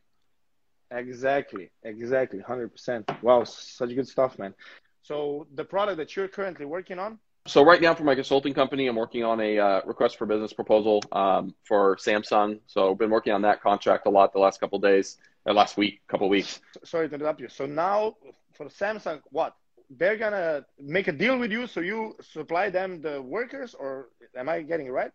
Exactly, 0.92 1.70
exactly, 1.84 2.40
hundred 2.40 2.70
percent. 2.70 3.10
Wow, 3.22 3.44
such 3.44 3.94
good 3.94 4.08
stuff, 4.08 4.40
man. 4.40 4.54
So 5.02 5.48
the 5.56 5.64
product 5.64 5.98
that 5.98 6.16
you're 6.16 6.28
currently 6.28 6.66
working 6.66 7.00
on. 7.00 7.20
So 7.46 7.64
right 7.64 7.82
now, 7.82 7.94
for 7.94 8.04
my 8.04 8.14
consulting 8.14 8.54
company, 8.54 8.88
I'm 8.88 8.98
working 8.98 9.24
on 9.24 9.40
a 9.40 9.58
uh, 9.58 9.82
request 9.86 10.18
for 10.18 10.26
business 10.26 10.52
proposal 10.52 11.02
um, 11.14 11.56
for 11.64 11.96
Samsung. 11.96 12.60
So 12.68 12.92
I've 12.92 12.98
been 12.98 13.10
working 13.10 13.32
on 13.32 13.42
that 13.44 13.62
contract 13.62 14.06
a 14.06 14.10
lot 14.10 14.34
the 14.34 14.40
last 14.40 14.60
couple 14.60 14.80
days, 14.80 15.18
or 15.46 15.54
last 15.54 15.78
week, 15.78 16.02
couple 16.10 16.28
weeks. 16.28 16.60
Sorry 16.84 17.08
to 17.08 17.16
interrupt 17.16 17.40
you. 17.40 17.48
So 17.48 17.66
now 17.66 18.18
for 18.54 18.66
Samsung, 18.66 19.22
what 19.32 19.56
they're 19.90 20.18
gonna 20.18 20.66
make 20.80 21.08
a 21.08 21.12
deal 21.12 21.38
with 21.38 21.52
you, 21.52 21.68
so 21.68 21.80
you 21.80 22.16
supply 22.22 22.70
them 22.70 23.02
the 23.02 23.22
workers, 23.22 23.74
or 23.74 24.10
am 24.36 24.50
I 24.50 24.62
getting 24.62 24.88
it 24.88 24.92
right? 24.92 25.12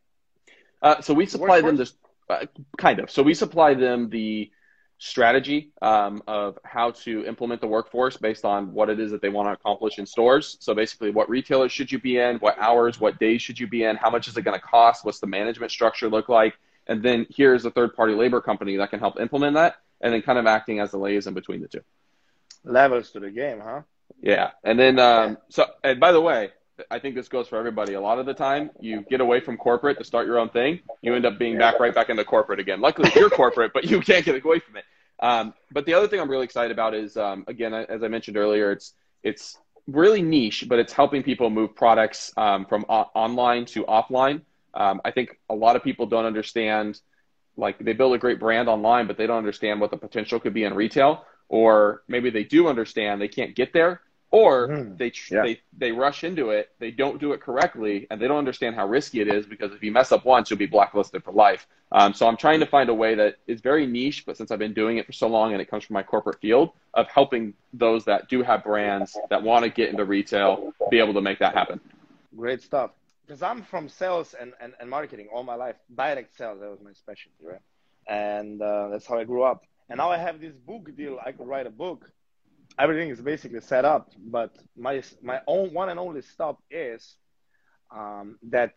Uh, 0.80 1.00
so 1.00 1.14
we 1.14 1.26
supply 1.26 1.60
them 1.60 1.76
this 1.76 1.94
uh, 2.28 2.46
kind 2.78 2.98
of. 2.98 3.10
So 3.10 3.22
we 3.22 3.34
supply 3.34 3.74
them 3.74 4.08
the 4.08 4.50
strategy 4.98 5.72
um, 5.82 6.22
of 6.28 6.56
how 6.64 6.92
to 6.92 7.26
implement 7.26 7.60
the 7.60 7.66
workforce 7.66 8.16
based 8.16 8.44
on 8.44 8.72
what 8.72 8.88
it 8.88 9.00
is 9.00 9.10
that 9.10 9.20
they 9.20 9.28
want 9.28 9.48
to 9.48 9.52
accomplish 9.52 9.98
in 9.98 10.06
stores. 10.06 10.56
So 10.60 10.74
basically, 10.74 11.10
what 11.10 11.28
retailers 11.28 11.72
should 11.72 11.90
you 11.90 11.98
be 11.98 12.18
in? 12.18 12.36
What 12.36 12.56
hours? 12.58 13.00
What 13.00 13.18
days 13.18 13.42
should 13.42 13.58
you 13.58 13.66
be 13.66 13.84
in? 13.84 13.96
How 13.96 14.10
much 14.10 14.28
is 14.28 14.36
it 14.36 14.42
going 14.42 14.58
to 14.58 14.64
cost? 14.64 15.04
What's 15.04 15.18
the 15.18 15.26
management 15.26 15.72
structure 15.72 16.08
look 16.08 16.28
like? 16.28 16.54
And 16.86 17.02
then 17.02 17.26
here's 17.30 17.64
a 17.64 17.70
third 17.70 17.94
party 17.94 18.14
labor 18.14 18.40
company 18.40 18.76
that 18.76 18.90
can 18.90 19.00
help 19.00 19.20
implement 19.20 19.54
that, 19.54 19.76
and 20.00 20.12
then 20.12 20.22
kind 20.22 20.38
of 20.38 20.46
acting 20.46 20.80
as 20.80 20.92
the 20.92 20.98
liaison 20.98 21.34
between 21.34 21.60
the 21.60 21.68
two. 21.68 21.82
Levels 22.64 23.10
to 23.10 23.20
the 23.20 23.30
game, 23.30 23.60
huh? 23.60 23.82
Yeah, 24.20 24.50
and 24.64 24.78
then 24.78 24.98
um, 24.98 25.38
so 25.48 25.66
and 25.82 25.98
by 26.00 26.12
the 26.12 26.20
way, 26.20 26.50
I 26.90 26.98
think 26.98 27.14
this 27.14 27.28
goes 27.28 27.48
for 27.48 27.58
everybody. 27.58 27.94
A 27.94 28.00
lot 28.00 28.18
of 28.18 28.26
the 28.26 28.34
time, 28.34 28.70
you 28.80 29.04
get 29.08 29.20
away 29.20 29.40
from 29.40 29.56
corporate 29.56 29.98
to 29.98 30.04
start 30.04 30.26
your 30.26 30.38
own 30.38 30.48
thing, 30.48 30.80
you 31.02 31.14
end 31.14 31.26
up 31.26 31.38
being 31.38 31.58
back 31.58 31.78
right 31.80 31.94
back 31.94 32.08
into 32.08 32.24
corporate 32.24 32.60
again. 32.60 32.80
Luckily, 32.80 33.10
you're 33.14 33.30
corporate, 33.42 33.72
but 33.72 33.84
you 33.84 34.00
can't 34.00 34.24
get 34.24 34.44
away 34.44 34.58
from 34.58 34.76
it. 34.76 34.84
Um, 35.20 35.54
but 35.70 35.86
the 35.86 35.94
other 35.94 36.08
thing 36.08 36.20
I'm 36.20 36.30
really 36.30 36.44
excited 36.44 36.72
about 36.72 36.94
is, 36.94 37.16
um, 37.16 37.44
again, 37.46 37.72
as 37.74 38.02
I 38.02 38.08
mentioned 38.08 38.36
earlier, 38.36 38.72
it's 38.72 38.94
it's 39.22 39.58
really 39.86 40.22
niche, 40.22 40.64
but 40.68 40.78
it's 40.78 40.92
helping 40.92 41.22
people 41.22 41.50
move 41.50 41.74
products 41.74 42.32
um, 42.36 42.66
from 42.66 42.84
o- 42.88 43.10
online 43.14 43.64
to 43.66 43.84
offline. 43.84 44.42
Um, 44.74 45.00
I 45.04 45.10
think 45.10 45.38
a 45.50 45.54
lot 45.54 45.76
of 45.76 45.84
people 45.84 46.06
don't 46.06 46.24
understand, 46.24 47.00
like 47.56 47.78
they 47.78 47.92
build 47.92 48.14
a 48.14 48.18
great 48.18 48.40
brand 48.40 48.68
online, 48.68 49.06
but 49.06 49.16
they 49.16 49.26
don't 49.26 49.38
understand 49.38 49.80
what 49.80 49.90
the 49.90 49.96
potential 49.96 50.40
could 50.40 50.54
be 50.54 50.64
in 50.64 50.74
retail 50.74 51.24
or 51.48 52.02
maybe 52.08 52.30
they 52.30 52.44
do 52.44 52.68
understand 52.68 53.20
they 53.20 53.28
can't 53.28 53.54
get 53.54 53.72
there 53.72 54.00
or 54.32 54.68
mm, 54.68 54.98
they, 54.98 55.12
yeah. 55.30 55.42
they 55.42 55.60
they 55.78 55.92
rush 55.92 56.24
into 56.24 56.50
it 56.50 56.70
they 56.80 56.90
don't 56.90 57.20
do 57.20 57.32
it 57.32 57.40
correctly 57.40 58.06
and 58.10 58.20
they 58.20 58.26
don't 58.26 58.38
understand 58.38 58.74
how 58.74 58.86
risky 58.86 59.20
it 59.20 59.28
is 59.28 59.46
because 59.46 59.72
if 59.72 59.82
you 59.82 59.92
mess 59.92 60.10
up 60.10 60.24
once 60.24 60.50
you'll 60.50 60.58
be 60.58 60.66
blacklisted 60.66 61.22
for 61.22 61.32
life. 61.32 61.66
Um, 61.92 62.14
so 62.14 62.26
i'm 62.26 62.38
trying 62.38 62.58
to 62.60 62.66
find 62.66 62.88
a 62.88 62.94
way 62.94 63.14
that 63.14 63.36
is 63.46 63.60
very 63.60 63.86
niche 63.86 64.24
but 64.26 64.36
since 64.36 64.50
i've 64.50 64.58
been 64.58 64.72
doing 64.72 64.96
it 64.96 65.06
for 65.06 65.12
so 65.12 65.28
long 65.28 65.52
and 65.52 65.60
it 65.60 65.70
comes 65.70 65.84
from 65.84 65.94
my 65.94 66.02
corporate 66.02 66.40
field 66.40 66.72
of 66.94 67.06
helping 67.08 67.54
those 67.74 68.04
that 68.06 68.28
do 68.28 68.42
have 68.42 68.64
brands 68.64 69.16
that 69.28 69.42
want 69.42 69.64
to 69.64 69.70
get 69.70 69.90
into 69.90 70.04
retail 70.04 70.72
be 70.90 70.98
able 70.98 71.14
to 71.14 71.20
make 71.20 71.38
that 71.38 71.54
happen. 71.54 71.78
Great 72.34 72.62
stuff. 72.62 72.90
Because 73.26 73.42
i'm 73.42 73.62
from 73.62 73.88
sales 73.88 74.34
and, 74.40 74.54
and, 74.60 74.72
and 74.80 74.88
marketing 74.88 75.28
all 75.32 75.42
my 75.42 75.54
life. 75.54 75.76
Direct 75.94 76.36
sales 76.36 76.60
that 76.60 76.70
was 76.70 76.80
my 76.82 76.92
specialty 76.94 77.44
right? 77.44 77.60
And 78.08 78.60
uh, 78.62 78.88
that's 78.88 79.06
how 79.06 79.18
i 79.18 79.24
grew 79.24 79.42
up 79.42 79.64
and 79.92 79.98
now 79.98 80.10
I 80.10 80.16
have 80.16 80.40
this 80.40 80.54
book 80.54 80.84
deal. 80.96 81.18
I 81.24 81.32
could 81.32 81.46
write 81.46 81.66
a 81.66 81.76
book. 81.84 82.10
Everything 82.78 83.10
is 83.10 83.20
basically 83.20 83.60
set 83.60 83.84
up, 83.84 84.10
but 84.36 84.50
my 84.74 85.02
my 85.22 85.40
own 85.46 85.74
one 85.74 85.90
and 85.90 86.00
only 86.00 86.22
stop 86.22 86.56
is 86.70 87.16
um, 87.94 88.38
that 88.54 88.72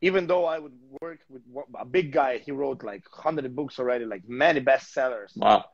even 0.00 0.26
though 0.26 0.46
I 0.46 0.58
would 0.58 0.72
work 1.02 1.20
with 1.28 1.42
a 1.78 1.84
big 1.84 2.10
guy, 2.10 2.38
he 2.38 2.52
wrote 2.52 2.82
like 2.82 3.04
hundred 3.12 3.54
books 3.54 3.78
already, 3.78 4.06
like 4.06 4.22
many 4.26 4.62
bestsellers. 4.62 5.36
Wow. 5.36 5.66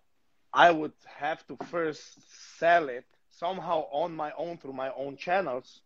I 0.53 0.73
would 0.73 0.99
have 1.07 1.47
to 1.47 1.57
first 1.71 2.03
sell 2.59 2.89
it 2.89 3.07
somehow 3.31 3.85
on 3.93 4.11
my 4.17 4.33
own 4.37 4.59
through 4.59 4.73
my 4.85 4.91
own 5.03 5.17
channels, 5.17 5.83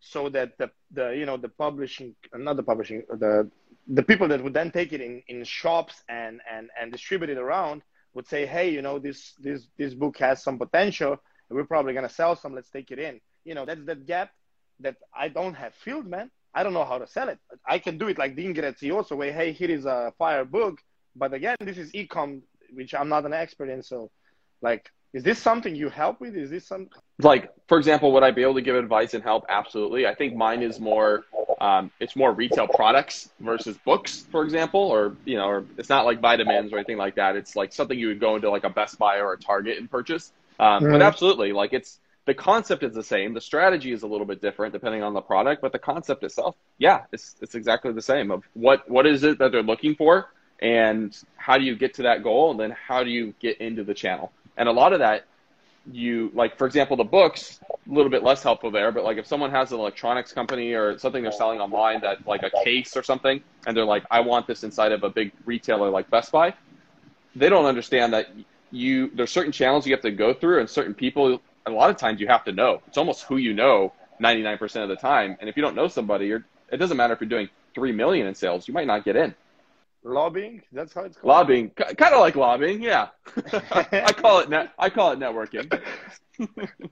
so 0.00 0.30
that 0.30 0.56
the 0.56 0.70
the 0.90 1.10
you 1.10 1.26
know 1.26 1.36
the 1.36 1.50
publishing, 1.50 2.14
not 2.34 2.56
the 2.56 2.62
publishing, 2.62 3.02
the 3.10 3.50
the 3.88 4.02
people 4.02 4.26
that 4.28 4.42
would 4.42 4.54
then 4.54 4.70
take 4.70 4.94
it 4.94 5.02
in, 5.02 5.22
in 5.28 5.44
shops 5.44 6.02
and, 6.08 6.42
and, 6.50 6.68
and 6.78 6.92
distribute 6.92 7.30
it 7.30 7.38
around 7.38 7.80
would 8.18 8.26
say, 8.26 8.46
hey, 8.46 8.68
you 8.76 8.82
know, 8.82 8.98
this 8.98 9.20
this 9.46 9.60
this 9.80 9.94
book 9.94 10.16
has 10.18 10.42
some 10.42 10.58
potential. 10.64 11.12
We're 11.48 11.70
probably 11.74 11.94
gonna 11.94 12.16
sell 12.20 12.34
some. 12.34 12.52
Let's 12.52 12.72
take 12.76 12.90
it 12.94 12.98
in. 12.98 13.14
You 13.44 13.54
know, 13.56 13.64
that's 13.64 13.84
that 13.90 14.00
gap 14.12 14.30
that 14.80 14.96
I 15.24 15.26
don't 15.28 15.54
have 15.54 15.72
filled, 15.84 16.08
man. 16.16 16.28
I 16.52 16.64
don't 16.64 16.76
know 16.78 16.88
how 16.92 16.98
to 16.98 17.06
sell 17.06 17.28
it. 17.28 17.38
I 17.74 17.78
can 17.78 17.96
do 17.96 18.08
it 18.08 18.18
like 18.18 18.34
Dean 18.34 18.52
Graziosi 18.56 19.16
way. 19.16 19.30
Hey, 19.30 19.52
here 19.52 19.70
is 19.78 19.84
a 19.86 20.12
fire 20.18 20.44
book, 20.44 20.74
but 21.14 21.32
again, 21.32 21.56
this 21.60 21.78
is 21.78 21.92
ecom. 21.92 22.42
which 22.78 22.92
I'm 22.92 23.10
not 23.14 23.24
an 23.24 23.32
expert 23.32 23.68
in. 23.74 23.84
So, 23.84 24.10
like, 24.68 24.90
is 25.12 25.22
this 25.22 25.38
something 25.38 25.72
you 25.82 25.88
help 25.88 26.20
with? 26.20 26.34
Is 26.44 26.50
this 26.50 26.66
some 26.66 26.88
like, 27.30 27.44
for 27.68 27.78
example, 27.78 28.10
would 28.14 28.24
I 28.24 28.32
be 28.32 28.42
able 28.42 28.58
to 28.60 28.66
give 28.68 28.74
advice 28.86 29.14
and 29.14 29.22
help? 29.22 29.44
Absolutely. 29.60 30.08
I 30.08 30.14
think 30.16 30.34
mine 30.34 30.62
is 30.68 30.80
more, 30.80 31.24
um, 31.60 31.90
it's 32.00 32.14
more 32.14 32.32
retail 32.32 32.68
products 32.68 33.30
versus 33.40 33.76
books, 33.84 34.26
for 34.30 34.44
example, 34.44 34.80
or 34.80 35.16
you 35.24 35.36
know, 35.36 35.46
or 35.46 35.64
it's 35.76 35.88
not 35.88 36.04
like 36.04 36.20
vitamins 36.20 36.72
or 36.72 36.76
anything 36.76 36.98
like 36.98 37.16
that. 37.16 37.36
It's 37.36 37.56
like 37.56 37.72
something 37.72 37.98
you 37.98 38.08
would 38.08 38.20
go 38.20 38.36
into 38.36 38.50
like 38.50 38.64
a 38.64 38.70
Best 38.70 38.98
Buy 38.98 39.18
or 39.18 39.32
a 39.32 39.38
Target 39.38 39.78
and 39.78 39.90
purchase. 39.90 40.32
Um, 40.60 40.82
mm-hmm. 40.82 40.92
But 40.92 41.02
absolutely, 41.02 41.52
like 41.52 41.72
it's 41.72 41.98
the 42.26 42.34
concept 42.34 42.82
is 42.82 42.94
the 42.94 43.02
same. 43.02 43.34
The 43.34 43.40
strategy 43.40 43.90
is 43.90 44.02
a 44.02 44.06
little 44.06 44.26
bit 44.26 44.40
different 44.40 44.72
depending 44.72 45.02
on 45.02 45.14
the 45.14 45.20
product, 45.20 45.62
but 45.62 45.72
the 45.72 45.78
concept 45.78 46.22
itself, 46.24 46.54
yeah, 46.78 47.04
it's 47.12 47.36
it's 47.40 47.54
exactly 47.54 47.92
the 47.92 48.02
same. 48.02 48.30
Of 48.30 48.44
what 48.54 48.88
what 48.88 49.06
is 49.06 49.24
it 49.24 49.38
that 49.38 49.50
they're 49.50 49.62
looking 49.62 49.94
for, 49.94 50.30
and 50.60 51.16
how 51.36 51.58
do 51.58 51.64
you 51.64 51.74
get 51.74 51.94
to 51.94 52.02
that 52.02 52.22
goal, 52.22 52.50
and 52.52 52.60
then 52.60 52.70
how 52.70 53.02
do 53.02 53.10
you 53.10 53.34
get 53.40 53.58
into 53.58 53.82
the 53.82 53.94
channel. 53.94 54.30
And 54.56 54.68
a 54.68 54.72
lot 54.72 54.92
of 54.92 54.98
that, 54.98 55.24
you 55.90 56.30
like, 56.34 56.56
for 56.56 56.66
example, 56.66 56.96
the 56.96 57.04
books, 57.04 57.60
a 57.70 57.92
little 57.92 58.10
bit 58.10 58.22
less 58.22 58.42
helpful 58.42 58.70
there. 58.70 58.92
But 58.92 59.04
like, 59.04 59.16
if 59.16 59.26
someone 59.26 59.50
has 59.50 59.72
an 59.72 59.78
electronics 59.78 60.32
company 60.32 60.72
or 60.72 60.98
something 60.98 61.22
they're 61.22 61.32
selling 61.32 61.60
online 61.60 62.00
that 62.02 62.26
like 62.26 62.42
a 62.42 62.50
case 62.64 62.96
or 62.96 63.02
something, 63.02 63.42
and 63.66 63.76
they're 63.76 63.84
like, 63.84 64.04
I 64.10 64.20
want 64.20 64.46
this 64.46 64.64
inside 64.64 64.92
of 64.92 65.04
a 65.04 65.10
big 65.10 65.32
retailer 65.44 65.90
like 65.90 66.10
Best 66.10 66.32
Buy, 66.32 66.54
they 67.34 67.48
don't 67.48 67.66
understand 67.66 68.12
that 68.12 68.28
you 68.70 69.10
there's 69.14 69.30
certain 69.30 69.52
channels 69.52 69.86
you 69.86 69.94
have 69.94 70.02
to 70.02 70.10
go 70.10 70.34
through 70.34 70.60
and 70.60 70.68
certain 70.68 70.92
people 70.92 71.40
a 71.66 71.70
lot 71.70 71.90
of 71.90 71.96
times 71.96 72.20
you 72.20 72.26
have 72.28 72.44
to 72.44 72.52
know. 72.52 72.82
It's 72.86 72.98
almost 72.98 73.24
who 73.24 73.36
you 73.36 73.54
know 73.54 73.92
99% 74.20 74.82
of 74.82 74.88
the 74.88 74.96
time. 74.96 75.36
And 75.40 75.48
if 75.48 75.56
you 75.56 75.62
don't 75.62 75.76
know 75.76 75.88
somebody, 75.88 76.26
you're, 76.26 76.44
it 76.70 76.78
doesn't 76.78 76.96
matter 76.96 77.12
if 77.12 77.20
you're 77.20 77.28
doing 77.28 77.48
3 77.74 77.92
million 77.92 78.26
in 78.26 78.34
sales, 78.34 78.66
you 78.66 78.74
might 78.74 78.86
not 78.86 79.04
get 79.04 79.16
in. 79.16 79.34
Lobbying? 80.04 80.62
That's 80.72 80.94
how 80.94 81.02
it's 81.02 81.16
called. 81.16 81.28
Lobbying, 81.28 81.70
kind 81.70 82.14
of 82.14 82.20
like 82.20 82.36
lobbying, 82.36 82.82
yeah. 82.82 83.08
I 83.72 84.12
call 84.12 84.40
it 84.40 84.48
net. 84.48 84.72
I 84.78 84.90
call 84.90 85.12
it 85.12 85.18
networking. 85.18 85.68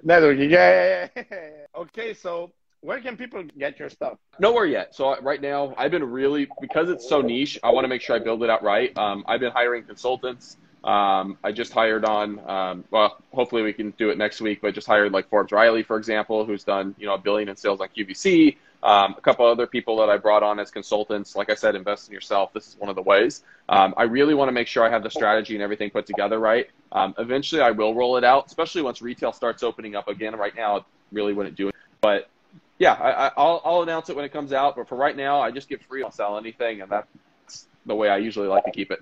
networking, 0.04 0.50
yeah, 0.50 1.08
yeah, 1.16 1.22
yeah. 1.30 1.48
Okay, 1.76 2.14
so 2.14 2.52
where 2.80 3.00
can 3.00 3.16
people 3.16 3.42
get 3.58 3.78
your 3.78 3.88
stuff? 3.88 4.18
Nowhere 4.38 4.66
yet. 4.66 4.94
So 4.94 5.18
right 5.20 5.40
now, 5.40 5.74
I've 5.78 5.90
been 5.90 6.04
really 6.04 6.48
because 6.60 6.90
it's 6.90 7.08
so 7.08 7.20
niche. 7.20 7.58
I 7.62 7.70
want 7.70 7.84
to 7.84 7.88
make 7.88 8.02
sure 8.02 8.16
I 8.16 8.18
build 8.18 8.42
it 8.42 8.50
out 8.50 8.62
right. 8.62 8.96
Um, 8.98 9.24
I've 9.26 9.40
been 9.40 9.52
hiring 9.52 9.84
consultants. 9.84 10.56
Um, 10.84 11.36
I 11.42 11.50
just 11.50 11.72
hired 11.72 12.04
on, 12.04 12.38
um, 12.48 12.84
well, 12.92 13.18
hopefully 13.32 13.62
we 13.62 13.72
can 13.72 13.90
do 13.98 14.10
it 14.10 14.18
next 14.18 14.40
week, 14.40 14.60
but 14.62 14.72
just 14.72 14.86
hired 14.86 15.10
like 15.10 15.28
Forbes 15.28 15.50
Riley, 15.50 15.82
for 15.82 15.96
example, 15.96 16.44
who's 16.44 16.62
done, 16.62 16.94
you 16.96 17.06
know, 17.06 17.14
a 17.14 17.18
billion 17.18 17.48
in 17.48 17.56
sales 17.56 17.80
on 17.80 17.88
QVC. 17.88 18.56
Um, 18.86 19.16
a 19.18 19.20
couple 19.20 19.44
other 19.44 19.66
people 19.66 19.96
that 19.96 20.08
I 20.08 20.16
brought 20.16 20.44
on 20.44 20.60
as 20.60 20.70
consultants. 20.70 21.34
Like 21.34 21.50
I 21.50 21.56
said, 21.56 21.74
invest 21.74 22.06
in 22.06 22.14
yourself. 22.14 22.52
This 22.52 22.68
is 22.68 22.76
one 22.78 22.88
of 22.88 22.94
the 22.94 23.02
ways. 23.02 23.42
Um, 23.68 23.92
I 23.96 24.04
really 24.04 24.32
want 24.32 24.46
to 24.46 24.52
make 24.52 24.68
sure 24.68 24.84
I 24.84 24.90
have 24.90 25.02
the 25.02 25.10
strategy 25.10 25.54
and 25.54 25.62
everything 25.62 25.90
put 25.90 26.06
together 26.06 26.38
right. 26.38 26.70
Um, 26.92 27.12
eventually, 27.18 27.62
I 27.62 27.72
will 27.72 27.96
roll 27.96 28.16
it 28.16 28.22
out, 28.22 28.46
especially 28.46 28.82
once 28.82 29.02
retail 29.02 29.32
starts 29.32 29.64
opening 29.64 29.96
up 29.96 30.06
again. 30.06 30.36
Right 30.36 30.54
now, 30.54 30.76
it 30.76 30.84
really 31.10 31.32
wouldn't 31.32 31.56
do 31.56 31.66
it. 31.70 31.74
But 32.00 32.30
yeah, 32.78 32.92
I, 32.92 33.32
will 33.36 33.60
I'll 33.64 33.82
announce 33.82 34.08
it 34.08 34.14
when 34.14 34.24
it 34.24 34.32
comes 34.32 34.52
out. 34.52 34.76
But 34.76 34.88
for 34.88 34.94
right 34.94 35.16
now, 35.16 35.40
I 35.40 35.50
just 35.50 35.68
get 35.68 35.82
free. 35.82 36.04
I'll 36.04 36.12
sell 36.12 36.38
anything, 36.38 36.80
and 36.80 36.88
that's 36.88 37.66
the 37.86 37.94
way 37.96 38.08
I 38.08 38.18
usually 38.18 38.46
like 38.46 38.66
to 38.66 38.70
keep 38.70 38.92
it, 38.92 39.00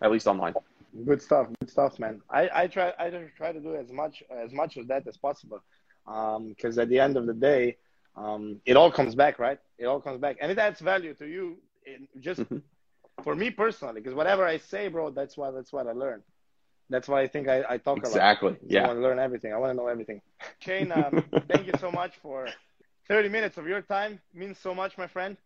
at 0.00 0.10
least 0.10 0.28
online. 0.28 0.54
Good 1.04 1.20
stuff. 1.20 1.48
Good 1.60 1.68
stuff, 1.68 1.98
man. 1.98 2.22
I, 2.30 2.48
I 2.54 2.66
try 2.68 2.94
I 2.98 3.10
try 3.36 3.52
to 3.52 3.60
do 3.60 3.76
as 3.76 3.92
much 3.92 4.22
as 4.30 4.50
much 4.54 4.78
of 4.78 4.88
that 4.88 5.06
as 5.06 5.18
possible, 5.18 5.60
because 6.06 6.78
um, 6.78 6.82
at 6.82 6.88
the 6.88 6.98
end 6.98 7.18
of 7.18 7.26
the 7.26 7.34
day, 7.34 7.76
um, 8.20 8.60
it 8.66 8.76
all 8.76 8.90
comes 8.90 9.14
back, 9.14 9.38
right? 9.38 9.58
It 9.78 9.86
all 9.86 10.00
comes 10.00 10.20
back, 10.20 10.36
and 10.40 10.52
it 10.52 10.58
adds 10.58 10.80
value 10.80 11.14
to 11.14 11.26
you. 11.26 11.56
Just 12.20 12.40
mm-hmm. 12.40 12.58
for 13.22 13.34
me 13.34 13.50
personally, 13.50 14.00
because 14.00 14.14
whatever 14.14 14.44
I 14.44 14.58
say, 14.58 14.88
bro, 14.88 15.10
that's 15.10 15.36
what 15.36 15.54
that's 15.54 15.72
what 15.72 15.86
I 15.86 15.92
learn. 15.92 16.22
That's 16.90 17.08
why 17.08 17.22
I 17.22 17.28
think 17.28 17.48
I, 17.48 17.62
I 17.68 17.78
talk 17.78 17.98
about 17.98 18.08
exactly. 18.08 18.56
Yeah. 18.66 18.84
I 18.84 18.88
want 18.88 18.98
to 18.98 19.02
learn 19.02 19.18
everything. 19.18 19.52
I 19.54 19.58
want 19.58 19.70
to 19.70 19.74
know 19.74 19.86
everything. 19.86 20.20
Shane, 20.58 20.90
um, 20.92 21.24
thank 21.48 21.66
you 21.66 21.72
so 21.78 21.90
much 21.90 22.16
for 22.20 22.48
30 23.08 23.28
minutes 23.28 23.56
of 23.58 23.66
your 23.68 23.80
time. 23.80 24.20
It 24.34 24.38
means 24.38 24.58
so 24.58 24.74
much, 24.74 24.98
my 24.98 25.06
friend. 25.06 25.36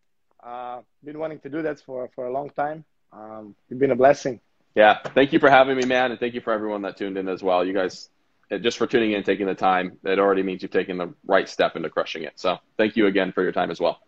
Uh, 0.42 0.80
been 1.04 1.18
wanting 1.18 1.40
to 1.40 1.48
do 1.48 1.62
that 1.62 1.80
for 1.80 2.10
for 2.14 2.26
a 2.26 2.32
long 2.32 2.50
time. 2.50 2.84
Um, 3.12 3.54
you've 3.68 3.78
been 3.78 3.92
a 3.92 3.96
blessing. 3.96 4.40
Yeah. 4.74 4.98
Thank 5.14 5.32
you 5.32 5.38
for 5.38 5.48
having 5.48 5.76
me, 5.76 5.86
man. 5.86 6.10
And 6.10 6.18
thank 6.18 6.34
you 6.34 6.40
for 6.40 6.52
everyone 6.52 6.82
that 6.82 6.96
tuned 6.96 7.16
in 7.16 7.28
as 7.28 7.42
well. 7.42 7.64
You 7.64 7.72
guys, 7.72 8.10
Uh, 8.50 8.58
just 8.58 8.78
for 8.78 8.86
tuning 8.86 9.12
in 9.12 9.22
taking 9.22 9.46
the 9.46 9.54
time, 9.54 9.98
it 10.04 10.18
already 10.18 10.42
means 10.42 10.62
you've 10.62 10.70
taken 10.70 10.98
the 10.98 11.14
right 11.26 11.48
step 11.48 11.76
into 11.76 11.88
crushing 11.90 12.24
it. 12.24 12.32
So 12.36 12.58
thank 12.76 12.96
you 12.96 13.06
again 13.06 13.32
for 13.32 13.42
your 13.42 13.52
time 13.52 13.70
as 13.70 13.80
well. 13.80 13.98